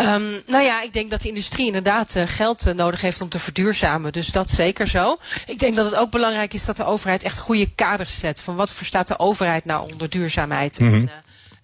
Um, 0.00 0.42
nou 0.46 0.64
ja, 0.64 0.82
ik 0.82 0.92
denk 0.92 1.10
dat 1.10 1.22
de 1.22 1.28
industrie 1.28 1.66
inderdaad 1.66 2.14
uh, 2.16 2.22
geld 2.26 2.66
uh, 2.66 2.74
nodig 2.74 3.00
heeft 3.00 3.20
om 3.20 3.28
te 3.28 3.38
verduurzamen. 3.38 4.12
Dus 4.12 4.26
dat 4.26 4.50
zeker 4.50 4.88
zo. 4.88 5.16
Ik 5.46 5.58
denk 5.58 5.76
dat 5.76 5.84
het 5.84 5.94
ook 5.94 6.10
belangrijk 6.10 6.54
is 6.54 6.64
dat 6.64 6.76
de 6.76 6.84
overheid 6.84 7.22
echt 7.22 7.38
goede 7.38 7.70
kaders 7.74 8.18
zet. 8.18 8.40
Van 8.40 8.56
wat 8.56 8.72
verstaat 8.72 9.08
de 9.08 9.18
overheid 9.18 9.64
nou 9.64 9.92
onder 9.92 10.10
duurzaamheid? 10.10 10.78
Mm 10.78 10.86
-hmm. 10.86 10.94
en, 10.94 11.02
uh, 11.02 11.12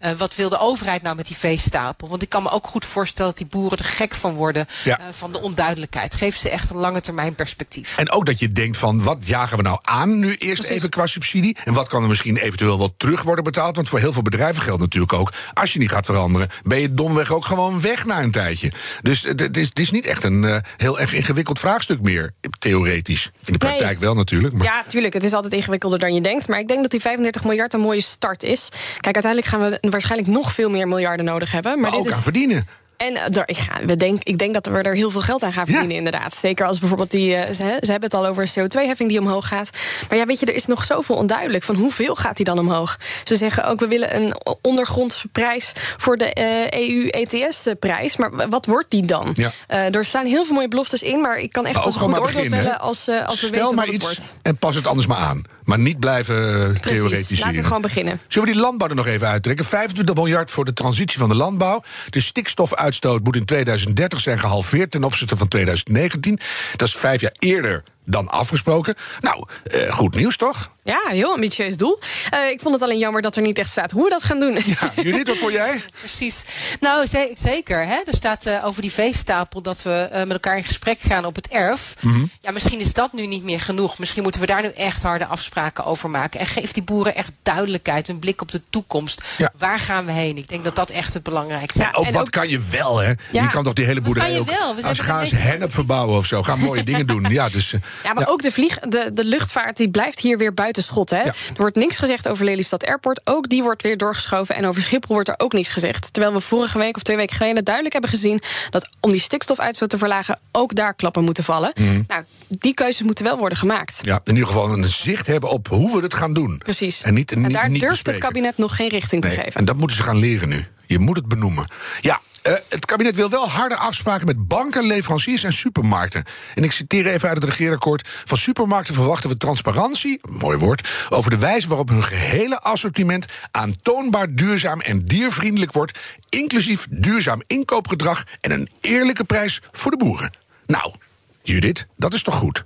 Uh, 0.05 0.11
wat 0.13 0.35
wil 0.35 0.49
de 0.49 0.59
overheid 0.59 1.03
nou 1.03 1.17
met 1.17 1.27
die 1.27 1.37
veestapel? 1.37 2.09
Want 2.09 2.23
ik 2.23 2.29
kan 2.29 2.43
me 2.43 2.51
ook 2.51 2.67
goed 2.67 2.85
voorstellen 2.85 3.31
dat 3.31 3.39
die 3.39 3.47
boeren 3.47 3.79
er 3.79 3.85
gek 3.85 4.15
van 4.15 4.35
worden 4.35 4.67
ja. 4.85 5.01
uh, 5.01 5.07
van 5.11 5.33
de 5.33 5.41
onduidelijkheid. 5.41 6.15
Geef 6.15 6.37
ze 6.37 6.51
echt 6.51 6.71
een 6.71 6.77
lange 6.77 7.01
termijn 7.01 7.35
perspectief. 7.35 7.99
En 7.99 8.11
ook 8.11 8.27
dat 8.27 8.39
je 8.39 8.49
denkt 8.49 8.77
van 8.77 9.03
wat 9.03 9.27
jagen 9.27 9.57
we 9.57 9.63
nou 9.63 9.79
aan 9.83 10.19
nu 10.19 10.29
eerst 10.29 10.39
Precies. 10.39 10.69
even 10.69 10.91
qua 10.91 11.07
subsidie? 11.07 11.57
En 11.65 11.75
wat 11.75 11.89
kan 11.89 12.03
er 12.03 12.09
misschien 12.09 12.37
eventueel 12.37 12.79
wel 12.79 12.95
terug 12.97 13.23
worden 13.23 13.45
betaald? 13.45 13.77
Want 13.77 13.89
voor 13.89 13.99
heel 13.99 14.13
veel 14.13 14.23
bedrijven 14.23 14.63
geldt 14.63 14.81
natuurlijk 14.81 15.13
ook, 15.13 15.33
als 15.55 15.73
je 15.73 15.79
niet 15.79 15.91
gaat 15.91 16.07
veranderen, 16.07 16.49
ben 16.63 16.81
je 16.81 16.95
domweg 16.95 17.33
ook 17.33 17.45
gewoon 17.45 17.81
weg 17.81 18.05
na 18.05 18.23
een 18.23 18.31
tijdje. 18.31 18.73
Dus 19.03 19.23
het 19.23 19.57
is, 19.57 19.71
is, 19.75 19.91
niet 19.91 20.07
echt 20.07 20.25
een 20.25 20.43
uh, 20.43 20.57
heel 20.77 21.01
erg 21.01 21.13
ingewikkeld 21.13 21.59
vraagstuk 21.59 22.03
meer, 22.03 22.33
theoretisch. 22.59 23.31
In 23.45 23.53
de 23.53 23.59
praktijk 23.59 23.99
nee. 23.99 23.99
wel 23.99 24.15
natuurlijk. 24.15 24.55
Maar... 24.55 24.67
Ja, 24.67 24.83
natuurlijk. 24.85 25.15
Het 25.15 25.25
is 25.25 25.33
altijd 25.33 25.53
ingewikkelder 25.53 25.99
dan 25.99 26.15
je 26.15 26.21
denkt. 26.21 26.49
Maar 26.49 26.59
ik 26.59 26.69
denk 26.69 26.83
dat 26.83 26.91
die 26.91 27.01
35 27.01 27.45
miljard 27.45 27.75
een 27.75 27.81
mooie 27.81 28.01
start 28.01 28.43
is. 28.43 28.69
Kijk, 29.01 29.15
uiteindelijk 29.15 29.47
gaan 29.47 29.61
we 29.61 29.90
waarschijnlijk 29.91 30.31
nog 30.31 30.53
veel 30.53 30.71
meer 30.71 30.89
miljarden 30.89 31.25
nodig 31.25 31.53
hebben. 31.53 31.73
Maar, 31.73 31.81
maar 31.81 31.91
dit 31.91 32.01
ook 32.01 32.07
is... 32.07 32.13
aan 32.13 32.23
verdienen. 32.23 32.67
En 33.01 33.17
er, 33.17 33.43
ik, 33.47 33.57
ga, 33.57 33.85
we 33.85 33.97
denk, 33.97 34.23
ik 34.23 34.39
denk 34.39 34.55
dat 34.55 34.67
we 34.67 34.83
er 34.83 34.95
heel 34.95 35.11
veel 35.11 35.21
geld 35.21 35.43
aan 35.43 35.53
gaan 35.53 35.65
verdienen, 35.65 35.91
ja. 35.91 35.97
inderdaad. 35.97 36.35
Zeker 36.35 36.67
als 36.67 36.79
bijvoorbeeld 36.79 37.11
die. 37.11 37.37
Uh, 37.37 37.43
ze, 37.47 37.53
ze, 37.55 37.91
hebben 37.91 38.11
het 38.11 38.15
al 38.15 38.27
over 38.27 38.43
een 38.43 38.69
CO2-heffing 38.69 39.09
die 39.09 39.19
omhoog 39.19 39.49
gaat. 39.49 39.71
Maar 40.09 40.19
ja, 40.19 40.27
weet 40.27 40.41
je, 40.41 40.47
er 40.47 40.55
is 40.55 40.67
nog 40.67 40.85
zoveel 40.85 41.17
onduidelijk 41.17 41.65
van 41.65 41.75
hoeveel 41.75 42.15
gaat 42.15 42.37
die 42.37 42.45
dan 42.45 42.59
omhoog. 42.59 42.97
Ze 43.25 43.37
zeggen 43.37 43.65
ook, 43.65 43.81
we 43.81 43.89
willen 43.89 44.17
een 44.17 44.35
ondergrondse 44.63 45.29
prijs 45.29 45.73
voor 45.97 46.17
de 46.17 46.37
uh, 46.39 46.89
EU-ETS-prijs. 46.89 48.17
Maar 48.17 48.49
wat 48.49 48.67
wordt 48.67 48.91
die 48.91 49.07
dan? 49.07 49.33
Ja. 49.35 49.53
Uh, 49.69 49.95
er 49.95 50.05
staan 50.05 50.27
heel 50.27 50.45
veel 50.45 50.55
mooie 50.55 50.69
beloftes 50.69 51.03
in, 51.03 51.21
maar 51.21 51.39
ik 51.39 51.53
kan 51.53 51.67
echt 51.67 51.83
pas 51.83 51.97
goed 51.97 52.19
oordeel 52.19 52.49
vellen 52.49 52.81
als, 52.81 53.09
als 53.09 53.37
Stel 53.37 53.51
we 53.51 53.57
weten 53.57 53.75
maar 53.75 53.87
wat 53.87 53.95
iets 53.95 54.09
het 54.09 54.17
wordt. 54.17 54.35
En 54.43 54.57
pas 54.57 54.75
het 54.75 54.87
anders 54.87 55.07
maar 55.07 55.19
aan. 55.19 55.43
Maar 55.71 55.79
niet 55.79 55.99
blijven 55.99 56.37
theoretiseren. 56.81 57.45
Laten 57.45 57.61
we 57.61 57.67
gewoon 57.67 57.83
beginnen. 57.83 58.21
Zullen 58.29 58.49
we 58.49 58.55
die 58.55 58.63
landbouw 58.63 58.89
er 58.89 58.95
nog 58.95 59.07
even 59.07 59.27
uittrekken? 59.27 59.65
25 59.65 60.15
miljard 60.15 60.51
voor 60.51 60.65
de 60.65 60.73
transitie 60.73 61.19
van 61.19 61.29
de 61.29 61.35
landbouw. 61.35 61.83
De 62.09 62.21
stikstofuitstoot 62.21 63.25
moet 63.25 63.37
in 63.37 63.45
2030 63.45 64.21
zijn 64.21 64.39
gehalveerd 64.39 64.91
ten 64.91 65.05
opzichte 65.05 65.37
van 65.37 65.49
2019. 65.49 66.39
Dat 66.77 66.89
is 66.89 66.97
vijf 66.97 67.21
jaar 67.21 67.35
eerder 67.39 67.83
dan 68.11 68.29
afgesproken. 68.29 68.95
Nou, 69.21 69.47
uh, 69.65 69.93
goed 69.93 70.15
nieuws 70.15 70.37
toch? 70.37 70.71
Ja, 70.83 71.01
heel 71.09 71.33
ambitieus 71.33 71.77
doel. 71.77 72.01
Uh, 72.35 72.51
ik 72.51 72.61
vond 72.61 72.75
het 72.75 72.83
alleen 72.83 72.99
jammer 72.99 73.23
dat 73.23 73.37
er 73.37 73.43
niet 73.43 73.59
echt 73.59 73.71
staat 73.71 73.91
hoe 73.91 74.05
we 74.05 74.11
dat 74.11 74.23
gaan 74.23 74.41
doen. 74.41 74.59
Ja, 74.65 74.93
Judith, 75.03 75.29
wat 75.29 75.37
voor 75.37 75.53
jij? 75.53 75.83
Precies. 75.99 76.45
Nou, 76.81 77.07
ze 77.07 77.31
zeker. 77.35 77.87
Hè? 77.87 78.01
Er 78.05 78.15
staat 78.15 78.47
uh, 78.47 78.65
over 78.65 78.83
die 78.83 78.93
veestapel 78.93 79.63
dat 79.63 79.83
we 79.83 80.09
uh, 80.13 80.19
met 80.19 80.31
elkaar 80.31 80.57
in 80.57 80.65
gesprek 80.65 81.01
gaan 81.01 81.25
op 81.25 81.35
het 81.35 81.49
erf. 81.49 81.95
Mhm. 82.01 82.09
Mm 82.09 82.19
-hmm. 82.19 82.31
Ja, 82.41 82.51
misschien 82.51 82.81
is 82.81 82.93
dat 82.93 83.13
nu 83.13 83.27
niet 83.27 83.43
meer 83.43 83.61
genoeg. 83.61 83.99
Misschien 83.99 84.23
moeten 84.23 84.41
we 84.41 84.47
daar 84.47 84.63
nu 84.63 84.69
echt 84.69 85.03
harde 85.03 85.27
afspraken 85.27 85.85
over 85.85 86.11
maken. 86.11 86.41
En 86.41 86.47
geef 86.47 86.73
die 86.73 86.83
boeren 86.83 87.15
echt 87.15 87.33
duidelijkheid, 87.43 88.09
een 88.09 88.19
blik 88.19 88.43
op 88.43 88.51
de 88.51 88.61
toekomst. 88.71 89.23
Ja. 89.37 89.53
Waar 89.59 89.79
gaan 89.79 90.05
we 90.05 90.13
heen? 90.13 90.37
Ik 90.37 90.49
denk 90.49 90.65
dat 90.65 90.77
dat 90.77 90.91
echt 90.91 91.15
het 91.15 91.23
belangrijkste 91.23 91.79
is. 91.79 91.85
Ja, 91.85 91.93
ook 91.93 92.11
wat 92.11 92.21
ook... 92.21 92.31
kan 92.31 92.49
je 92.49 92.61
wel, 92.71 92.99
hè? 92.99 93.13
Ja. 93.31 93.43
Je 93.43 93.49
kan 93.49 93.65
toch 93.65 93.73
die 93.73 93.85
hele 93.85 94.01
boerderij 94.01 94.39
ook... 94.39 94.51
Als 94.83 94.99
ga 94.99 95.21
eens 95.21 95.31
hennep 95.31 95.73
verbouwen 95.73 96.17
of 96.17 96.27
zo. 96.27 96.43
Ga 96.43 96.57
mooie 96.57 96.85
dingen 96.85 97.07
doen. 97.07 97.27
Ja, 97.29 97.49
dus, 97.49 97.75
ja 98.03 98.13
maar 98.13 98.29
ook 98.29 98.43
de, 98.43 98.53
vlieg, 98.53 98.79
de, 98.79 99.11
de 99.15 99.25
luchtvaart 99.25 99.77
die 99.77 99.91
blijft 99.91 100.19
hier 100.19 100.39
weer 100.39 100.55
buiten 100.55 100.83
schot. 100.83 101.11
Hè? 101.11 101.21
Ja. 101.21 101.25
Er 101.25 101.57
wordt 101.57 101.77
niks 101.77 101.97
gezegd 101.97 102.29
over 102.29 102.45
Lelystad 102.45 102.87
Airport. 102.87 103.21
Ook 103.25 103.49
die 103.49 103.63
wordt 103.63 103.83
weer 103.83 103.97
doorgeschoven. 103.97 104.55
En 104.55 104.67
over 104.67 104.83
Schiphol 104.83 105.15
wordt 105.15 105.29
er 105.29 105.35
ook 105.39 105.53
niks 105.53 105.69
gezegd. 105.69 106.13
Terwijl 106.13 106.35
we 106.35 106.41
vorige 106.41 106.79
week 106.79 106.97
of 106.97 107.03
twee 107.03 107.17
weken 107.17 107.37
geleden 107.37 107.65
duidelijk 107.65 107.93
hebben 107.93 108.11
gezien... 108.11 108.43
dat 108.71 108.89
om 109.01 109.11
die 109.11 109.21
stikstofuitstoot 109.21 109.89
te 109.91 109.99
verlagen 109.99 110.39
ook 110.53 110.75
daar 110.75 110.95
klappen 110.95 111.25
moeten 111.25 111.45
vallen. 111.45 111.73
Mm. 111.75 112.05
Nou, 112.07 112.25
die 112.49 112.75
keuzes 112.75 113.07
moeten 113.07 113.25
wel 113.25 113.39
worden 113.39 113.59
gemaakt. 113.59 113.99
Ja, 114.03 114.21
in 114.25 114.33
ieder 114.33 114.49
geval 114.49 114.73
een 114.73 114.89
zicht 114.89 115.27
hebben 115.27 115.51
op 115.51 115.69
hoe 115.69 115.97
we 115.97 116.03
het 116.03 116.15
gaan 116.15 116.33
doen. 116.33 116.59
Precies. 116.59 117.03
En, 117.03 117.15
niet, 117.15 117.33
en 117.33 117.53
daar 117.53 117.71
niet 117.71 117.81
durft 117.81 117.95
bespreken. 117.95 118.23
het 118.23 118.33
kabinet 118.33 118.57
nog 118.57 118.77
geen 118.77 118.89
richting 118.89 119.23
nee, 119.23 119.35
te 119.35 119.41
geven. 119.41 119.55
En 119.55 119.65
dat 119.65 119.77
moeten 119.77 119.97
ze 119.97 120.03
gaan 120.03 120.19
leren 120.19 120.49
nu. 120.49 120.67
Je 120.87 120.99
moet 120.99 121.17
het 121.17 121.29
benoemen. 121.29 121.65
Ja, 122.01 122.21
uh, 122.43 122.53
het 122.69 122.85
kabinet 122.85 123.17
wil 123.17 123.31
wel 123.31 123.49
harde 123.49 123.77
afspraken 123.77 124.27
met 124.27 124.49
banken, 124.49 124.85
leveranciers 124.85 125.45
en 125.45 125.53
supermarkten. 125.53 126.25
En 126.55 126.65
ik 126.65 126.73
citeer 126.73 127.07
even 127.07 127.29
uit 127.29 127.37
het 127.43 127.51
regeerakkoord. 127.51 128.09
Van 128.25 128.39
supermarkten 128.39 128.95
verwachten 128.95 129.31
we 129.31 129.37
transparantie, 129.37 130.21
mooi 130.31 130.59
woord, 130.59 130.89
over 131.09 131.31
de 131.31 131.39
wijze 131.39 131.69
waarop 131.69 131.89
hun 131.89 132.05
gehele 132.05 132.61
assortiment 132.61 133.27
aantoonbaar 133.51 134.35
duurzaam 134.35 134.81
en 134.81 135.05
diervriendelijk 135.05 135.73
wordt, 135.73 135.99
inclusief 136.29 136.87
duurzaam 136.91 137.43
inkoopgedrag 137.47 138.25
en 138.41 138.51
een 138.51 138.69
eerlijke 138.81 139.25
prijs 139.25 139.61
voor 139.73 139.91
de 139.91 139.97
boeren. 139.97 140.31
Nou, 140.67 140.95
Judith, 141.43 141.87
dat 141.97 142.15
is 142.15 142.23
toch 142.23 142.35
goed? 142.35 142.65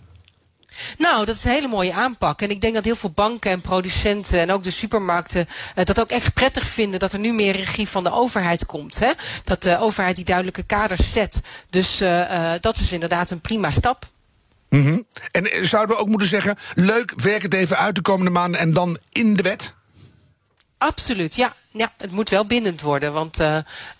Nou, 0.98 1.24
dat 1.24 1.36
is 1.36 1.44
een 1.44 1.50
hele 1.50 1.68
mooie 1.68 1.92
aanpak. 1.92 2.42
En 2.42 2.50
ik 2.50 2.60
denk 2.60 2.74
dat 2.74 2.84
heel 2.84 2.96
veel 2.96 3.10
banken 3.10 3.50
en 3.50 3.60
producenten 3.60 4.40
en 4.40 4.50
ook 4.50 4.62
de 4.62 4.70
supermarkten 4.70 5.46
uh, 5.76 5.84
dat 5.84 6.00
ook 6.00 6.10
echt 6.10 6.34
prettig 6.34 6.66
vinden 6.66 7.00
dat 7.00 7.12
er 7.12 7.18
nu 7.18 7.32
meer 7.32 7.56
regie 7.56 7.88
van 7.88 8.04
de 8.04 8.12
overheid 8.12 8.66
komt. 8.66 8.98
Hè? 8.98 9.10
Dat 9.44 9.62
de 9.62 9.78
overheid 9.78 10.16
die 10.16 10.24
duidelijke 10.24 10.62
kaders 10.62 11.12
zet. 11.12 11.40
Dus 11.70 12.00
uh, 12.00 12.18
uh, 12.18 12.52
dat 12.60 12.76
is 12.76 12.92
inderdaad 12.92 13.30
een 13.30 13.40
prima 13.40 13.70
stap. 13.70 14.12
Mm. 14.68 15.06
En 15.30 15.66
zouden 15.66 15.96
we 15.96 16.02
ook 16.02 16.08
moeten 16.08 16.28
zeggen: 16.28 16.56
leuk, 16.74 17.12
werk 17.16 17.42
het 17.42 17.54
even 17.54 17.78
uit 17.78 17.94
de 17.94 18.02
komende 18.02 18.30
maanden 18.30 18.60
en 18.60 18.72
dan 18.72 18.98
in 19.12 19.36
de 19.36 19.42
wet? 19.42 19.74
Absoluut, 20.78 21.34
ja. 21.34 21.52
ja. 21.70 21.92
Het 21.96 22.10
moet 22.10 22.30
wel 22.30 22.46
bindend 22.46 22.80
worden, 22.80 23.12
want 23.12 23.40
uh, 23.40 23.56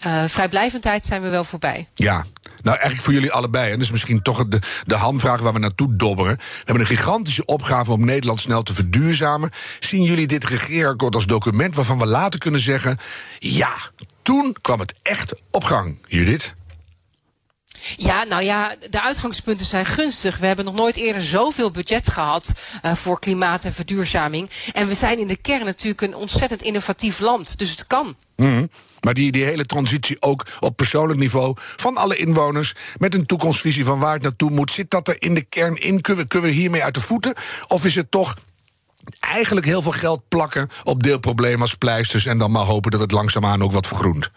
uh, 0.06 0.24
vrijblijvendheid 0.26 1.04
zijn 1.04 1.22
we 1.22 1.28
wel 1.28 1.44
voorbij. 1.44 1.88
Ja, 1.94 2.24
nou 2.62 2.76
eigenlijk 2.76 3.02
voor 3.02 3.12
jullie 3.12 3.32
allebei. 3.32 3.64
En 3.64 3.76
dat 3.76 3.84
is 3.84 3.90
misschien 3.90 4.22
toch 4.22 4.48
de, 4.48 4.58
de 4.86 4.96
hamvraag 4.96 5.40
waar 5.40 5.52
we 5.52 5.58
naartoe 5.58 5.96
dobberen. 5.96 6.36
We 6.36 6.42
hebben 6.56 6.80
een 6.80 6.96
gigantische 6.96 7.44
opgave 7.44 7.92
om 7.92 8.04
Nederland 8.04 8.40
snel 8.40 8.62
te 8.62 8.74
verduurzamen. 8.74 9.50
Zien 9.80 10.02
jullie 10.02 10.26
dit 10.26 10.44
regeerakkoord 10.44 11.14
als 11.14 11.26
document 11.26 11.74
waarvan 11.74 11.98
we 11.98 12.06
later 12.06 12.40
kunnen 12.40 12.60
zeggen... 12.60 12.98
ja, 13.38 13.72
toen 14.22 14.56
kwam 14.60 14.80
het 14.80 14.94
echt 15.02 15.34
op 15.50 15.64
gang, 15.64 15.98
Judith? 16.06 16.52
Ja, 17.96 18.24
nou 18.24 18.42
ja, 18.42 18.74
de 18.90 19.02
uitgangspunten 19.02 19.66
zijn 19.66 19.86
gunstig. 19.86 20.38
We 20.38 20.46
hebben 20.46 20.64
nog 20.64 20.74
nooit 20.74 20.96
eerder 20.96 21.22
zoveel 21.22 21.70
budget 21.70 22.10
gehad 22.10 22.52
uh, 22.84 22.94
voor 22.94 23.18
klimaat 23.18 23.64
en 23.64 23.74
verduurzaming. 23.74 24.50
En 24.72 24.88
we 24.88 24.94
zijn 24.94 25.18
in 25.18 25.26
de 25.26 25.36
kern 25.36 25.64
natuurlijk 25.64 26.00
een 26.00 26.14
ontzettend 26.14 26.62
innovatief 26.62 27.18
land. 27.18 27.58
Dus 27.58 27.70
het 27.70 27.86
kan. 27.86 28.16
-hmm. 28.36 28.68
Maar 29.04 29.14
die, 29.14 29.32
die 29.32 29.44
hele 29.44 29.66
transitie 29.66 30.22
ook 30.22 30.46
op 30.60 30.76
persoonlijk 30.76 31.18
niveau 31.18 31.56
van 31.76 31.96
alle 31.96 32.16
inwoners... 32.16 32.74
met 32.96 33.14
een 33.14 33.26
toekomstvisie 33.26 33.84
van 33.84 33.98
waar 33.98 34.12
het 34.12 34.22
naartoe 34.22 34.50
moet... 34.50 34.70
zit 34.70 34.90
dat 34.90 35.08
er 35.08 35.16
in 35.18 35.34
de 35.34 35.42
kern 35.42 35.76
in? 35.76 36.00
Kunnen 36.00 36.22
we, 36.22 36.28
kunnen 36.28 36.50
we 36.50 36.56
hiermee 36.56 36.84
uit 36.84 36.94
de 36.94 37.00
voeten? 37.00 37.34
Of 37.66 37.84
is 37.84 37.94
het 37.94 38.10
toch 38.10 38.34
eigenlijk 39.20 39.66
heel 39.66 39.82
veel 39.82 39.92
geld 39.92 40.28
plakken 40.28 40.68
op 40.84 41.02
deelproblemen 41.02 41.60
als 41.60 41.74
pleisters... 41.74 42.26
en 42.26 42.38
dan 42.38 42.50
maar 42.50 42.64
hopen 42.64 42.90
dat 42.90 43.00
het 43.00 43.12
langzaamaan 43.12 43.62
ook 43.62 43.72
wat 43.72 43.86
vergroent? 43.86 44.30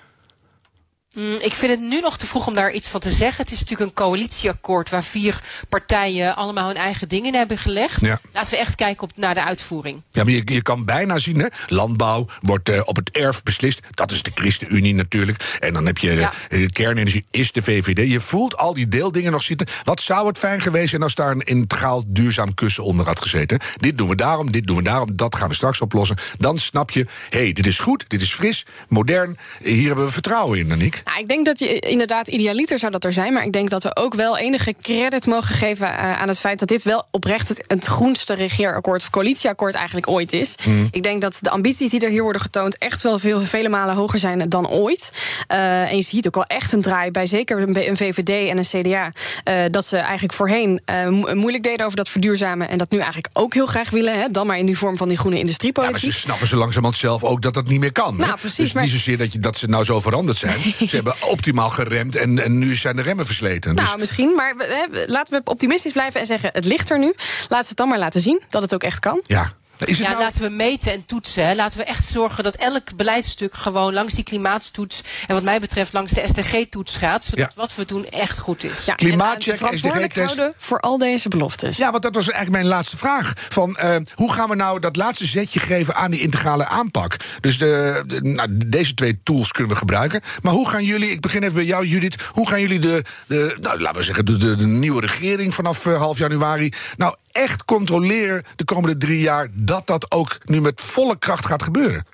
Mm, 1.15 1.33
ik 1.33 1.53
vind 1.53 1.71
het 1.71 1.79
nu 1.79 2.01
nog 2.01 2.17
te 2.17 2.25
vroeg 2.25 2.47
om 2.47 2.55
daar 2.55 2.71
iets 2.71 2.87
van 2.87 2.99
te 2.99 3.11
zeggen. 3.11 3.43
Het 3.43 3.53
is 3.53 3.59
natuurlijk 3.59 3.89
een 3.89 3.95
coalitieakkoord 3.95 4.89
waar 4.89 5.03
vier 5.03 5.41
partijen 5.69 6.35
allemaal 6.35 6.67
hun 6.67 6.75
eigen 6.75 7.09
dingen 7.09 7.27
in 7.27 7.33
hebben 7.33 7.57
gelegd. 7.57 8.01
Ja. 8.01 8.19
Laten 8.33 8.51
we 8.51 8.57
echt 8.57 8.75
kijken 8.75 9.03
op, 9.03 9.11
naar 9.15 9.33
de 9.33 9.43
uitvoering. 9.43 10.03
Ja, 10.11 10.23
maar 10.23 10.33
je, 10.33 10.41
je 10.45 10.61
kan 10.61 10.85
bijna 10.85 11.17
zien, 11.19 11.39
hè? 11.39 11.47
landbouw 11.67 12.27
wordt 12.41 12.69
uh, 12.69 12.81
op 12.83 12.95
het 12.95 13.09
erf 13.11 13.43
beslist. 13.43 13.79
Dat 13.91 14.11
is 14.11 14.23
de 14.23 14.31
ChristenUnie 14.35 14.93
natuurlijk. 14.95 15.57
En 15.59 15.73
dan 15.73 15.85
heb 15.85 15.97
je 15.97 16.13
ja. 16.13 16.33
uh, 16.49 16.67
kernenergie, 16.69 17.25
is 17.31 17.51
de 17.51 17.61
VVD. 17.61 18.11
Je 18.11 18.19
voelt 18.19 18.57
al 18.57 18.73
die 18.73 18.87
deeldingen 18.87 19.31
nog 19.31 19.43
zitten. 19.43 19.67
Wat 19.83 20.01
zou 20.01 20.27
het 20.27 20.37
fijn 20.37 20.61
geweest 20.61 20.89
zijn 20.89 21.03
als 21.03 21.15
daar 21.15 21.31
een 21.31 21.41
integraal 21.41 22.03
duurzaam 22.07 22.53
kussen 22.53 22.83
onder 22.83 23.05
had 23.05 23.21
gezeten? 23.21 23.59
Dit 23.79 23.97
doen 23.97 24.09
we 24.09 24.15
daarom, 24.15 24.51
dit 24.51 24.67
doen 24.67 24.77
we 24.77 24.83
daarom, 24.83 25.15
dat 25.15 25.35
gaan 25.35 25.49
we 25.49 25.55
straks 25.55 25.81
oplossen. 25.81 26.17
Dan 26.37 26.59
snap 26.59 26.91
je, 26.91 27.05
hé, 27.29 27.39
hey, 27.39 27.53
dit 27.53 27.67
is 27.67 27.79
goed, 27.79 28.05
dit 28.07 28.21
is 28.21 28.33
fris, 28.33 28.65
modern. 28.87 29.37
Hier 29.63 29.87
hebben 29.87 30.05
we 30.05 30.11
vertrouwen 30.11 30.59
in, 30.59 30.71
Aniek. 30.71 31.03
Nou, 31.07 31.19
ik 31.19 31.27
denk 31.27 31.45
dat 31.45 31.59
je 31.59 31.79
inderdaad 31.79 32.27
idealiter 32.27 32.79
zou 32.79 32.91
dat 32.91 33.03
er 33.03 33.13
zijn. 33.13 33.33
Maar 33.33 33.45
ik 33.45 33.51
denk 33.51 33.69
dat 33.69 33.83
we 33.83 33.95
ook 33.95 34.13
wel 34.13 34.37
enige 34.37 34.75
credit 34.81 35.25
mogen 35.25 35.55
geven 35.55 35.87
uh, 35.87 36.21
aan 36.21 36.27
het 36.27 36.39
feit 36.39 36.59
dat 36.59 36.67
dit 36.67 36.83
wel 36.83 37.07
oprecht 37.11 37.47
het, 37.47 37.63
het 37.67 37.85
groenste 37.85 38.33
regeerakkoord 38.33 39.01
of 39.01 39.09
coalitieakkoord 39.09 39.73
eigenlijk 39.73 40.09
ooit 40.09 40.33
is. 40.33 40.55
Mm. 40.65 40.87
Ik 40.91 41.03
denk 41.03 41.21
dat 41.21 41.37
de 41.41 41.49
ambities 41.49 41.89
die 41.89 41.99
er 41.99 42.09
hier 42.09 42.23
worden 42.23 42.41
getoond 42.41 42.77
echt 42.77 43.03
wel 43.03 43.19
veel, 43.19 43.45
vele 43.45 43.69
malen 43.69 43.95
hoger 43.95 44.19
zijn 44.19 44.49
dan 44.49 44.69
ooit. 44.69 45.11
Uh, 45.51 45.91
en 45.91 45.95
je 45.95 46.01
ziet 46.01 46.27
ook 46.27 46.35
wel 46.35 46.45
echt 46.45 46.71
een 46.71 46.81
draai 46.81 47.11
bij 47.11 47.25
zeker 47.25 47.61
een 47.61 47.97
VVD 47.97 48.49
en 48.49 48.57
een 48.57 48.63
CDA. 48.63 49.11
Uh, 49.43 49.65
dat 49.71 49.85
ze 49.85 49.97
eigenlijk 49.97 50.33
voorheen 50.33 50.81
mo 51.09 51.35
moeilijk 51.35 51.63
deden 51.63 51.85
over 51.85 51.97
dat 51.97 52.09
verduurzamen. 52.09 52.69
En 52.69 52.77
dat 52.77 52.91
nu 52.91 52.97
eigenlijk 52.97 53.29
ook 53.33 53.53
heel 53.53 53.65
graag 53.65 53.89
willen. 53.89 54.19
Hè, 54.19 54.27
dan 54.31 54.47
maar 54.47 54.57
in 54.57 54.65
die 54.65 54.77
vorm 54.77 54.97
van 54.97 55.07
die 55.07 55.17
groene 55.17 55.39
industriepolitiek. 55.39 55.99
Ja, 55.99 56.05
maar 56.05 56.13
ze 56.13 56.19
snappen 56.19 56.47
ze 56.47 56.55
langzamerhand 56.55 56.97
zelf 56.97 57.23
ook 57.23 57.41
dat 57.41 57.53
dat 57.53 57.67
niet 57.67 57.79
meer 57.79 57.91
kan. 57.91 58.15
Nou, 58.17 58.37
precies, 58.37 58.57
dus 58.57 58.73
maar... 58.73 58.83
niet 58.83 58.91
zozeer 58.91 59.17
dat, 59.17 59.33
je, 59.33 59.39
dat 59.39 59.57
ze 59.57 59.67
nou 59.67 59.83
zo 59.83 59.99
veranderd 59.99 60.37
zijn. 60.37 60.59
ze 60.89 60.95
hebben 60.95 61.15
optimaal 61.27 61.69
geremd 61.69 62.15
en, 62.15 62.43
en 62.43 62.57
nu 62.57 62.75
zijn 62.75 62.95
de 62.95 63.01
remmen 63.01 63.25
versleten. 63.25 63.75
Nou, 63.75 63.87
dus... 63.87 63.97
misschien, 63.97 64.35
maar 64.35 64.55
we, 64.57 65.03
laten 65.07 65.33
we 65.33 65.51
optimistisch 65.51 65.91
blijven 65.91 66.19
en 66.19 66.25
zeggen: 66.25 66.49
het 66.53 66.65
ligt 66.65 66.89
er 66.89 66.99
nu. 66.99 67.13
Laat 67.47 67.61
ze 67.61 67.67
het 67.67 67.77
dan 67.77 67.87
maar 67.87 67.99
laten 67.99 68.21
zien 68.21 68.41
dat 68.49 68.61
het 68.61 68.73
ook 68.73 68.83
echt 68.83 68.99
kan. 68.99 69.21
Ja. 69.25 69.53
Is 69.79 69.87
het 69.97 69.97
ja, 69.97 70.11
nou- 70.11 70.23
laten 70.23 70.41
we 70.41 70.49
meten 70.49 70.91
en 70.91 71.05
toetsen. 71.05 71.47
Hè. 71.47 71.55
Laten 71.55 71.79
we 71.79 71.85
echt 71.85 72.05
zorgen 72.05 72.43
dat 72.43 72.55
elk 72.55 72.95
beleidstuk 72.95 73.53
gewoon 73.55 73.93
langs 73.93 74.13
die 74.13 74.23
klimaatstoets 74.23 75.01
en 75.27 75.33
wat 75.33 75.43
mij 75.43 75.59
betreft 75.59 75.93
langs 75.93 76.11
de 76.11 76.23
SDG-toets 76.27 76.95
gaat, 76.97 77.23
zodat 77.23 77.37
Ja. 77.39 77.51
wat 77.55 77.75
we 77.75 77.85
doen 77.85 78.05
echt 78.05 78.39
goed 78.39 78.63
is. 78.63 78.85
Ja, 78.85 78.95
Klimaatcheck, 78.95 79.57
SDG-test. 79.57 80.15
houden 80.15 80.53
voor 80.57 80.79
al 80.79 80.97
deze 80.97 81.29
beloftes. 81.29 81.77
Ja, 81.77 81.91
want 81.91 82.03
dat 82.03 82.15
was 82.15 82.23
eigenlijk 82.29 82.63
mijn 82.63 82.73
laatste 82.75 82.97
vraag. 82.97 83.33
Van, 83.49 83.75
eh, 83.77 83.95
hoe 84.15 84.33
gaan 84.33 84.49
we 84.49 84.55
nou 84.55 84.79
dat 84.79 84.95
laatste 84.95 85.25
zetje 85.25 85.59
geven 85.59 85.95
aan 85.95 86.11
die 86.11 86.19
integrale 86.21 86.65
aanpak? 86.65 87.15
Dus 87.41 87.57
de, 87.57 88.03
de- 88.07 88.21
nou, 88.21 88.49
deze 88.65 88.93
twee 88.93 89.19
tools 89.23 89.51
kunnen 89.51 89.71
we 89.73 89.77
gebruiken. 89.79 90.21
Maar 90.41 90.53
hoe 90.53 90.69
gaan 90.69 90.83
jullie, 90.83 91.09
ik 91.09 91.21
begin 91.21 91.43
even 91.43 91.55
bij 91.55 91.65
jou 91.65 91.85
Judith... 91.85 92.15
hoe 92.31 92.47
gaan 92.47 92.61
jullie 92.61 92.79
de, 92.79 93.03
de 93.27 93.57
nou, 93.61 93.79
laten 93.81 93.97
we 93.99 94.03
zeggen, 94.05 94.25
de, 94.25 94.37
de, 94.37 94.55
de 94.55 94.65
nieuwe 94.65 95.01
regering 95.01 95.53
vanaf 95.53 95.85
eh, 95.85 95.97
half 95.97 96.17
januari... 96.17 96.73
nou 96.97 97.15
echt 97.37 97.65
controleren 97.65 98.43
de 98.55 98.63
komende 98.63 98.97
drie 98.97 99.19
jaar... 99.19 99.47
dat 99.51 99.87
dat 99.87 100.11
ook 100.11 100.37
nu 100.43 100.61
met 100.61 100.81
volle 100.81 101.17
kracht 101.19 101.45
gaat 101.45 101.63
gebeuren? 101.63 102.05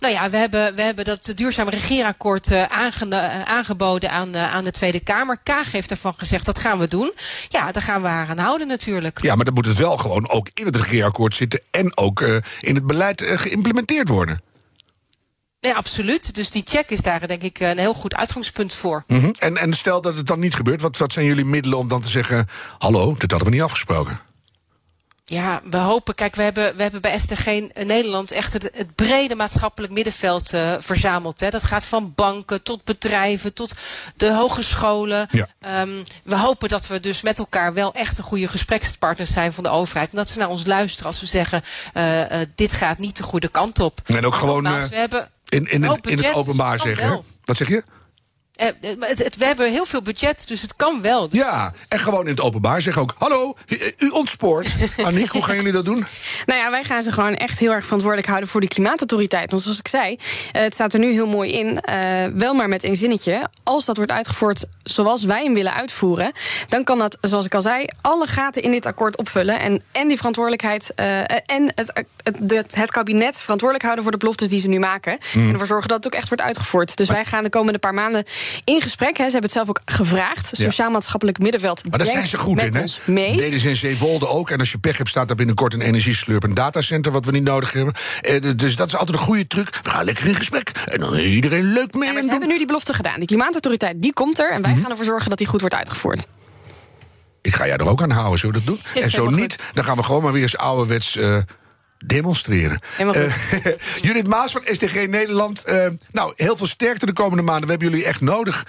Nou 0.00 0.14
ja, 0.14 0.30
we 0.30 0.36
hebben, 0.36 0.74
we 0.74 0.82
hebben 0.82 1.04
dat 1.04 1.32
duurzaam 1.34 1.68
regeerakkoord 1.68 2.52
eh, 2.52 2.62
eh, 2.62 3.42
aangeboden 3.42 4.10
aan, 4.10 4.34
eh, 4.34 4.54
aan 4.54 4.64
de 4.64 4.70
Tweede 4.70 5.00
Kamer. 5.00 5.38
Kaag 5.42 5.72
heeft 5.72 5.90
ervan 5.90 6.14
gezegd, 6.16 6.46
dat 6.46 6.58
gaan 6.58 6.78
we 6.78 6.88
doen. 6.88 7.12
Ja, 7.48 7.72
daar 7.72 7.82
gaan 7.82 8.02
we 8.02 8.08
haar 8.08 8.28
aan 8.28 8.38
houden 8.38 8.66
natuurlijk. 8.66 9.22
Ja, 9.22 9.34
maar 9.34 9.44
dan 9.44 9.54
moet 9.54 9.66
het 9.66 9.76
wel 9.76 9.96
gewoon 9.96 10.30
ook 10.30 10.48
in 10.54 10.66
het 10.66 10.76
regeerakkoord 10.76 11.34
zitten... 11.34 11.60
en 11.70 11.96
ook 11.96 12.20
in 12.60 12.74
het 12.74 12.86
beleid 12.86 13.22
geïmplementeerd 13.26 14.08
worden. 14.08 14.42
Nee, 15.60 15.74
absoluut. 15.74 16.34
Dus 16.34 16.50
die 16.50 16.62
check 16.66 16.90
is 16.90 17.00
daar 17.00 17.26
denk 17.26 17.42
ik 17.42 17.60
een 17.60 17.78
heel 17.78 17.94
goed 17.94 18.14
uitgangspunt 18.14 18.72
voor. 18.72 19.04
Mhm. 19.06 19.30
en, 19.38 19.56
en 19.56 19.72
stel 19.72 20.00
dat 20.00 20.16
het 20.16 20.26
dan 20.26 20.40
niet 20.40 20.54
gebeurt, 20.54 20.80
wat, 20.80 20.96
wat 20.96 21.12
zijn 21.12 21.26
jullie 21.26 21.44
middelen 21.44 21.78
om 21.78 21.88
dan 21.88 22.00
te 22.00 22.08
zeggen... 22.08 22.48
hallo, 22.78 23.14
dit 23.18 23.30
hadden 23.30 23.48
we 23.48 23.54
niet 23.54 23.64
afgesproken? 23.64 24.29
Ja, 25.30 25.60
we 25.70 25.76
hopen. 25.76 26.14
Kijk, 26.14 26.34
we 26.34 26.42
hebben, 26.42 26.76
we 26.76 26.82
hebben 26.82 27.00
bij 27.00 27.18
STG 27.18 27.46
in 27.46 27.72
Nederland 27.86 28.30
echt 28.30 28.52
het, 28.52 28.70
het 28.74 28.94
brede 28.94 29.34
maatschappelijk 29.34 29.92
middenveld 29.92 30.52
eh, 30.52 30.74
verzameld. 30.78 31.40
Hè. 31.40 31.50
Dat 31.50 31.64
gaat 31.64 31.84
van 31.84 32.12
banken 32.14 32.62
tot 32.62 32.84
bedrijven 32.84 33.52
tot 33.52 33.74
de 34.16 34.32
hogescholen. 34.32 35.26
Ja. 35.30 35.48
Ehm, 35.60 35.88
we 36.22 36.36
hopen 36.36 36.68
dat 36.68 36.86
we 36.86 37.00
dus 37.00 37.22
met 37.22 37.38
elkaar 37.38 37.74
wel 37.74 37.94
echt 37.94 38.18
een 38.18 38.24
goede 38.24 38.48
gesprekspartners 38.48 39.32
zijn 39.32 39.52
van 39.52 39.64
de 39.64 39.70
overheid. 39.70 40.10
En 40.10 40.16
dat 40.16 40.28
ze 40.28 40.38
naar 40.38 40.48
ons 40.48 40.66
luisteren 40.66 41.06
als 41.06 41.20
we 41.20 41.26
zeggen: 41.26 41.62
eh, 41.92 42.40
eh, 42.40 42.48
dit 42.54 42.72
gaat 42.72 42.98
niet 42.98 43.16
de 43.16 43.22
goede 43.22 43.48
kant 43.48 43.80
op. 43.80 44.00
En 44.04 44.26
ook 44.26 44.34
gewoon, 44.34 44.66
eh, 44.66 44.84
we 44.84 44.96
hebben 44.96 45.30
In, 45.48 45.70
in, 45.70 45.82
het, 45.82 46.06
in 46.06 46.18
het 46.18 46.34
openbaar 46.34 46.76
kan 46.76 46.86
zeggen. 46.86 47.22
Wat 47.44 47.56
zeg 47.56 47.68
je? 47.68 47.84
Eh, 48.60 48.66
het, 49.00 49.18
het- 49.24 49.36
we 49.36 49.44
hebben 49.44 49.70
heel 49.70 49.84
veel 49.86 50.02
budget, 50.02 50.44
dus 50.48 50.62
het 50.62 50.76
kan 50.76 51.00
wel. 51.02 51.28
Dus 51.28 51.38
Ja, 51.40 51.72
en 51.88 51.98
gewoon 51.98 52.24
in 52.24 52.30
het 52.30 52.40
openbaar 52.40 52.82
zeggen 52.82 53.02
ook... 53.02 53.14
hallo, 53.18 53.54
u, 53.66 53.78
u 53.98 54.08
ontspoort. 54.08 54.68
Aniek, 55.04 55.28
hoe 55.30 55.42
gaan 55.44 55.56
jullie 55.56 55.72
dat 55.72 55.84
doen? 55.84 56.06
Nou 56.46 56.60
ja, 56.60 56.70
wij 56.70 56.84
gaan 56.84 57.02
ze 57.02 57.10
gewoon 57.12 57.34
echt 57.34 57.58
heel 57.58 57.72
erg 57.72 57.84
verantwoordelijk 57.84 58.28
houden 58.28 58.48
voor 58.48 58.60
die 58.60 58.68
klimaatautoriteit. 58.68 59.50
Want 59.50 59.62
zoals 59.62 59.78
ik 59.78 59.88
zei, 59.88 60.18
eh, 60.52 60.62
het 60.62 60.74
staat 60.74 60.92
er 60.92 60.98
nu 61.00 61.12
heel 61.12 61.26
mooi 61.26 61.52
in. 61.52 61.80
eh, 61.80 62.26
wel 62.34 62.54
maar 62.54 62.68
met 62.68 62.84
één 62.84 62.96
zinnetje. 62.96 63.48
Als 63.62 63.84
dat 63.84 63.96
wordt 63.96 64.12
uitgevoerd 64.12 64.64
zoals 64.82 65.24
wij 65.24 65.44
hem 65.44 65.54
willen 65.54 65.74
uitvoeren, 65.74 66.32
dan 66.68 66.84
kan 66.84 66.98
dat, 66.98 67.18
zoals 67.20 67.44
ik 67.44 67.54
al 67.54 67.60
zei, 67.62 67.86
alle 68.00 68.26
gaten 68.26 68.62
in 68.62 68.70
dit 68.70 68.86
akkoord 68.86 69.16
opvullen. 69.16 69.60
En, 69.60 69.82
en 69.92 70.08
die 70.08 70.16
verantwoordelijkheid 70.16 70.94
eh, 70.94 71.20
en 71.46 71.72
het, 71.74 71.90
het, 72.22 72.38
het, 72.46 72.74
het 72.74 72.90
kabinet 72.90 73.40
verantwoordelijk 73.40 73.82
houden 73.84 74.02
voor 74.02 74.12
de 74.12 74.18
beloftes 74.18 74.48
die 74.48 74.60
ze 74.60 74.68
nu 74.68 74.78
maken. 74.78 75.18
Mm. 75.32 75.42
En 75.46 75.52
ervoor 75.52 75.66
zorgen 75.66 75.88
dat 75.88 75.96
het 76.04 76.06
ook 76.06 76.18
echt 76.18 76.28
wordt 76.28 76.42
uitgevoerd. 76.42 76.96
Dus 76.96 77.08
wij 77.08 77.24
gaan 77.24 77.42
de 77.42 77.48
komende 77.50 77.78
paar 77.78 77.94
maanden 77.94 78.24
in 78.64 78.80
gesprek. 78.82 79.16
Hè. 79.16 79.24
Ze 79.24 79.30
hebben 79.32 79.42
het 79.42 79.52
zelf 79.52 79.68
ook 79.68 79.80
gevraagd. 79.84 80.50
Sociaal-maatschappelijk 80.52 81.38
middenveld. 81.38 81.88
Maar 81.88 81.98
daar 81.98 82.06
zijn 82.06 82.26
ze 82.26 82.38
goed 82.38 82.62
in, 82.62 82.74
hè? 82.74 82.84
Mee. 83.04 83.36
Deden 83.36 83.60
ze 83.60 83.68
in 83.68 83.76
Zeewolde 83.76 84.28
ook. 84.28 84.50
En 84.50 84.58
als 84.58 84.70
je 84.72 84.78
pech 84.78 84.96
hebt, 84.96 85.08
staat 85.08 85.26
daar 85.28 85.36
binnenkort 85.36 85.74
een 85.74 85.80
energieslurpend 85.80 86.56
datacenter... 86.56 87.12
wat 87.12 87.24
we 87.24 87.32
niet 87.32 87.42
nodig 87.42 87.72
hebben. 87.72 87.94
Eh, 88.20 88.40
dus 88.56 88.76
dat 88.76 88.86
is 88.86 88.96
altijd 88.96 89.18
een 89.18 89.24
goede 89.24 89.46
truc. 89.46 89.78
We 89.82 89.90
gaan 89.90 90.04
lekker 90.04 90.26
in 90.26 90.34
gesprek. 90.34 90.70
En 90.86 91.00
dan 91.00 91.16
is 91.16 91.24
iedereen 91.24 91.72
leuk 91.72 91.94
mee. 91.94 92.02
Ja, 92.02 92.06
maar 92.08 92.16
en 92.16 92.22
ze 92.22 92.30
hebben 92.30 92.48
nu 92.48 92.56
die 92.56 92.66
belofte 92.66 92.92
gedaan. 92.92 93.16
Die 93.16 93.26
klimaatautoriteit 93.26 94.02
die 94.02 94.12
komt 94.12 94.38
er. 94.38 94.50
En 94.52 94.60
Mhm. 94.60 94.70
wij 94.70 94.80
gaan 94.80 94.90
ervoor 94.90 95.04
zorgen 95.04 95.28
dat 95.28 95.38
die 95.38 95.46
goed 95.46 95.60
wordt 95.60 95.74
uitgevoerd. 95.74 96.26
Ik 97.42 97.54
ga 97.54 97.66
jij 97.66 97.76
er 97.76 97.88
ook 97.88 98.02
aan 98.02 98.10
houden, 98.10 98.38
zullen 98.38 98.54
we 98.54 98.64
dat 98.64 98.74
doen? 98.94 99.02
En 99.02 99.10
zo 99.10 99.30
niet, 99.30 99.56
dan 99.72 99.84
gaan 99.84 99.96
we 99.96 100.02
gewoon 100.02 100.22
maar 100.22 100.32
weer 100.32 100.42
eens 100.42 100.56
ouderwets... 100.56 101.16
eh, 101.16 101.36
demonstreren. 102.06 102.78
Eh, 102.98 103.34
Judith 104.04 104.26
Maas 104.26 104.52
van 104.52 104.62
SDG 104.64 105.06
Nederland. 105.06 105.64
eh, 105.64 105.86
nou, 106.12 106.32
heel 106.36 106.56
veel 106.56 106.66
sterkte 106.66 107.06
de 107.06 107.12
komende 107.12 107.42
maanden. 107.42 107.64
We 107.64 107.70
hebben 107.70 107.90
jullie 107.90 108.06
echt 108.06 108.20
nodig. 108.20 108.66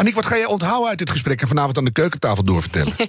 Aniek, 0.00 0.14
wat 0.14 0.26
ga 0.26 0.36
jij 0.36 0.46
onthouden 0.46 0.88
uit 0.88 0.98
dit 0.98 1.10
gesprek... 1.10 1.40
en 1.40 1.48
vanavond 1.48 1.78
aan 1.78 1.84
de 1.84 1.90
keukentafel 1.90 2.42
doorvertellen? 2.42 2.94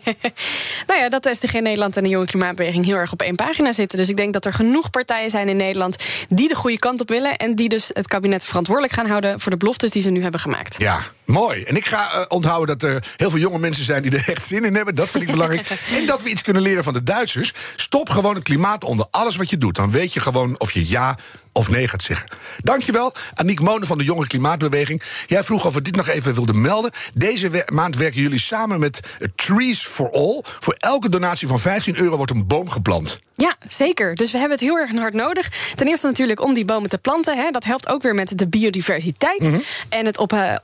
Nou 0.87 0.99
ja, 0.99 1.09
dat 1.09 1.23
de 1.23 1.35
SDG 1.35 1.53
Nederland 1.53 1.97
en 1.97 2.03
de 2.03 2.09
Jonge 2.09 2.25
Klimaatbeweging 2.25 2.85
heel 2.85 2.95
erg 2.95 3.11
op 3.11 3.21
één 3.21 3.35
pagina 3.35 3.71
zitten. 3.71 3.97
Dus 3.97 4.09
ik 4.09 4.17
denk 4.17 4.33
dat 4.33 4.45
er 4.45 4.53
genoeg 4.53 4.89
partijen 4.89 5.29
zijn 5.29 5.49
in 5.49 5.57
Nederland 5.57 5.95
die 6.29 6.47
de 6.47 6.55
goede 6.55 6.79
kant 6.79 7.01
op 7.01 7.09
willen. 7.09 7.37
En 7.37 7.55
die 7.55 7.69
dus 7.69 7.89
het 7.93 8.07
kabinet 8.07 8.45
verantwoordelijk 8.45 8.93
gaan 8.93 9.07
houden 9.07 9.39
voor 9.39 9.51
de 9.51 9.57
beloftes 9.57 9.89
die 9.89 10.01
ze 10.01 10.09
nu 10.09 10.21
hebben 10.21 10.39
gemaakt. 10.39 10.75
Ja, 10.77 10.99
mooi. 11.25 11.63
En 11.63 11.75
ik 11.75 11.85
ga 11.85 12.11
eh, 12.11 12.21
onthouden 12.27 12.77
dat 12.77 12.89
er 12.89 13.03
heel 13.17 13.29
veel 13.29 13.39
jonge 13.39 13.59
mensen 13.59 13.83
zijn 13.83 14.01
die 14.01 14.11
er 14.11 14.29
echt 14.29 14.45
zin 14.45 14.65
in 14.65 14.75
hebben. 14.75 14.95
Dat 14.95 15.09
vind 15.09 15.23
ik 15.23 15.31
belangrijk. 15.31 15.69
en 15.97 16.05
dat 16.05 16.23
we 16.23 16.29
iets 16.29 16.41
kunnen 16.41 16.61
leren 16.61 16.83
van 16.83 16.93
de 16.93 17.03
Duitsers. 17.03 17.53
Stop 17.75 18.09
gewoon 18.09 18.35
het 18.35 18.43
klimaat 18.43 18.83
onder 18.83 19.05
alles 19.11 19.35
wat 19.35 19.49
je 19.49 19.57
doet. 19.57 19.75
Dan 19.75 19.91
weet 19.91 20.13
je 20.13 20.19
gewoon 20.19 20.55
of 20.57 20.71
je 20.71 20.89
ja 20.89 21.17
of 21.53 21.69
nee 21.69 21.87
gaat 21.87 22.01
zeggen. 22.03 22.29
Dankjewel, 22.63 23.13
Aniek 23.33 23.59
Monen 23.59 23.87
van 23.87 23.97
de 23.97 24.03
Jonge 24.03 24.27
Klimaatbeweging. 24.27 25.01
Jij 25.27 25.43
vroeg 25.43 25.65
of 25.65 25.73
we 25.73 25.81
dit 25.81 25.95
nog 25.95 26.07
even 26.07 26.33
wilden 26.33 26.61
melden. 26.61 26.91
Deze 27.13 27.49
we- 27.49 27.67
maand 27.73 27.95
werken 27.97 28.21
jullie 28.21 28.39
samen 28.39 28.79
met 28.79 28.99
Trees 29.35 29.85
for 29.85 30.11
All. 30.11 30.43
Voor 30.59 30.75
elke 30.77 31.09
donatie 31.09 31.47
van 31.47 31.59
15 31.59 31.97
euro 31.97 32.15
wordt 32.17 32.31
een 32.31 32.47
boom 32.47 32.69
geplant. 32.69 33.19
Ja, 33.35 33.55
zeker. 33.67 34.15
Dus 34.15 34.31
we 34.31 34.37
hebben 34.37 34.57
het 34.57 34.67
heel 34.67 34.77
erg 34.77 34.91
hard 34.91 35.13
nodig. 35.13 35.51
Ten 35.75 35.87
eerste 35.87 36.07
natuurlijk 36.07 36.41
om 36.43 36.53
die 36.53 36.65
bomen 36.65 36.89
te 36.89 36.97
planten. 36.97 37.37
Hè. 37.37 37.49
Dat 37.51 37.63
helpt 37.63 37.87
ook 37.87 38.01
weer 38.01 38.15
met 38.15 38.37
de 38.37 38.47
biodiversiteit. 38.47 39.47
En 39.89 40.05
het 40.05 40.17
op, 40.17 40.33
eh, 40.33 40.55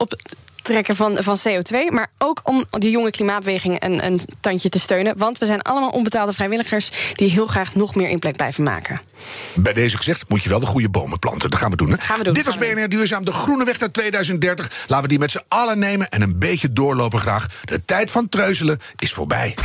optrekken 0.67 0.95
van, 0.95 1.17
van 1.23 1.37
CO2. 1.37 1.93
Maar 1.93 2.11
ook 2.17 2.39
om 2.43 2.65
die 2.69 2.91
jonge 2.91 3.11
klimaatbeweging 3.11 3.83
een, 3.83 4.05
een 4.05 4.19
tandje 4.39 4.69
te 4.69 4.79
steunen. 4.79 5.17
Want 5.17 5.37
we 5.37 5.45
zijn 5.45 5.61
allemaal 5.61 5.89
onbetaalde 5.89 6.33
vrijwilligers... 6.33 6.91
die 7.13 7.29
heel 7.29 7.45
graag 7.45 7.75
nog 7.75 7.95
meer 7.95 8.09
impact 8.09 8.37
blijven 8.37 8.63
maken. 8.63 8.99
Bij 9.55 9.73
deze 9.73 9.97
gezegd 9.97 10.29
moet 10.29 10.43
je 10.43 10.49
wel 10.49 10.59
de 10.59 10.65
goede 10.65 10.89
bomen 10.89 11.19
planten. 11.19 11.49
Dat 11.49 11.59
gaan 11.59 11.71
we 11.71 11.77
doen. 11.77 11.89
Hè? 11.89 11.97
Gaan 11.97 12.17
we 12.17 12.23
doen. 12.23 12.33
Dit 12.33 12.45
was 12.45 12.57
BNR 12.57 12.89
Duurzaam, 12.89 13.25
de 13.25 13.31
groene 13.31 13.65
weg 13.65 13.79
naar 13.79 13.91
2030. 13.91 14.85
Laten 14.87 15.03
we 15.03 15.09
die 15.09 15.19
met 15.19 15.31
z'n 15.31 15.41
allen 15.47 15.79
nemen 15.79 16.09
en 16.09 16.21
een 16.21 16.39
beetje 16.39 16.73
doorlopen 16.73 17.19
graag. 17.19 17.47
De 17.63 17.85
tijd 17.85 18.11
van 18.11 18.29
treuzelen 18.29 18.79
is 18.97 19.13
voorbij. 19.13 19.55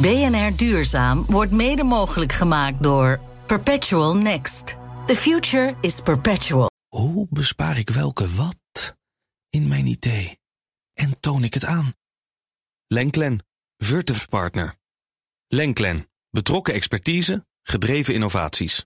BNR 0.00 0.56
Duurzaam 0.56 1.24
wordt 1.28 1.52
mede 1.52 1.82
mogelijk 1.82 2.32
gemaakt 2.32 2.82
door 2.82 3.20
Perpetual 3.46 4.16
Next. 4.16 4.76
The 5.06 5.16
future 5.16 5.74
is 5.80 6.00
perpetual. 6.00 6.70
Hoe 6.88 7.26
bespaar 7.30 7.78
ik 7.78 7.90
welke 7.90 8.34
wat 8.34 8.96
in 9.50 9.68
mijn 9.68 9.86
idee? 9.86 10.40
En 10.92 11.20
toon 11.20 11.44
ik 11.44 11.54
het 11.54 11.64
aan? 11.64 11.94
Lenklen, 12.86 13.46
Virtuf 13.76 14.28
Partner. 14.28 14.76
Lenklen, 15.46 16.10
betrokken 16.30 16.74
expertise, 16.74 17.46
gedreven 17.62 18.14
innovaties. 18.14 18.84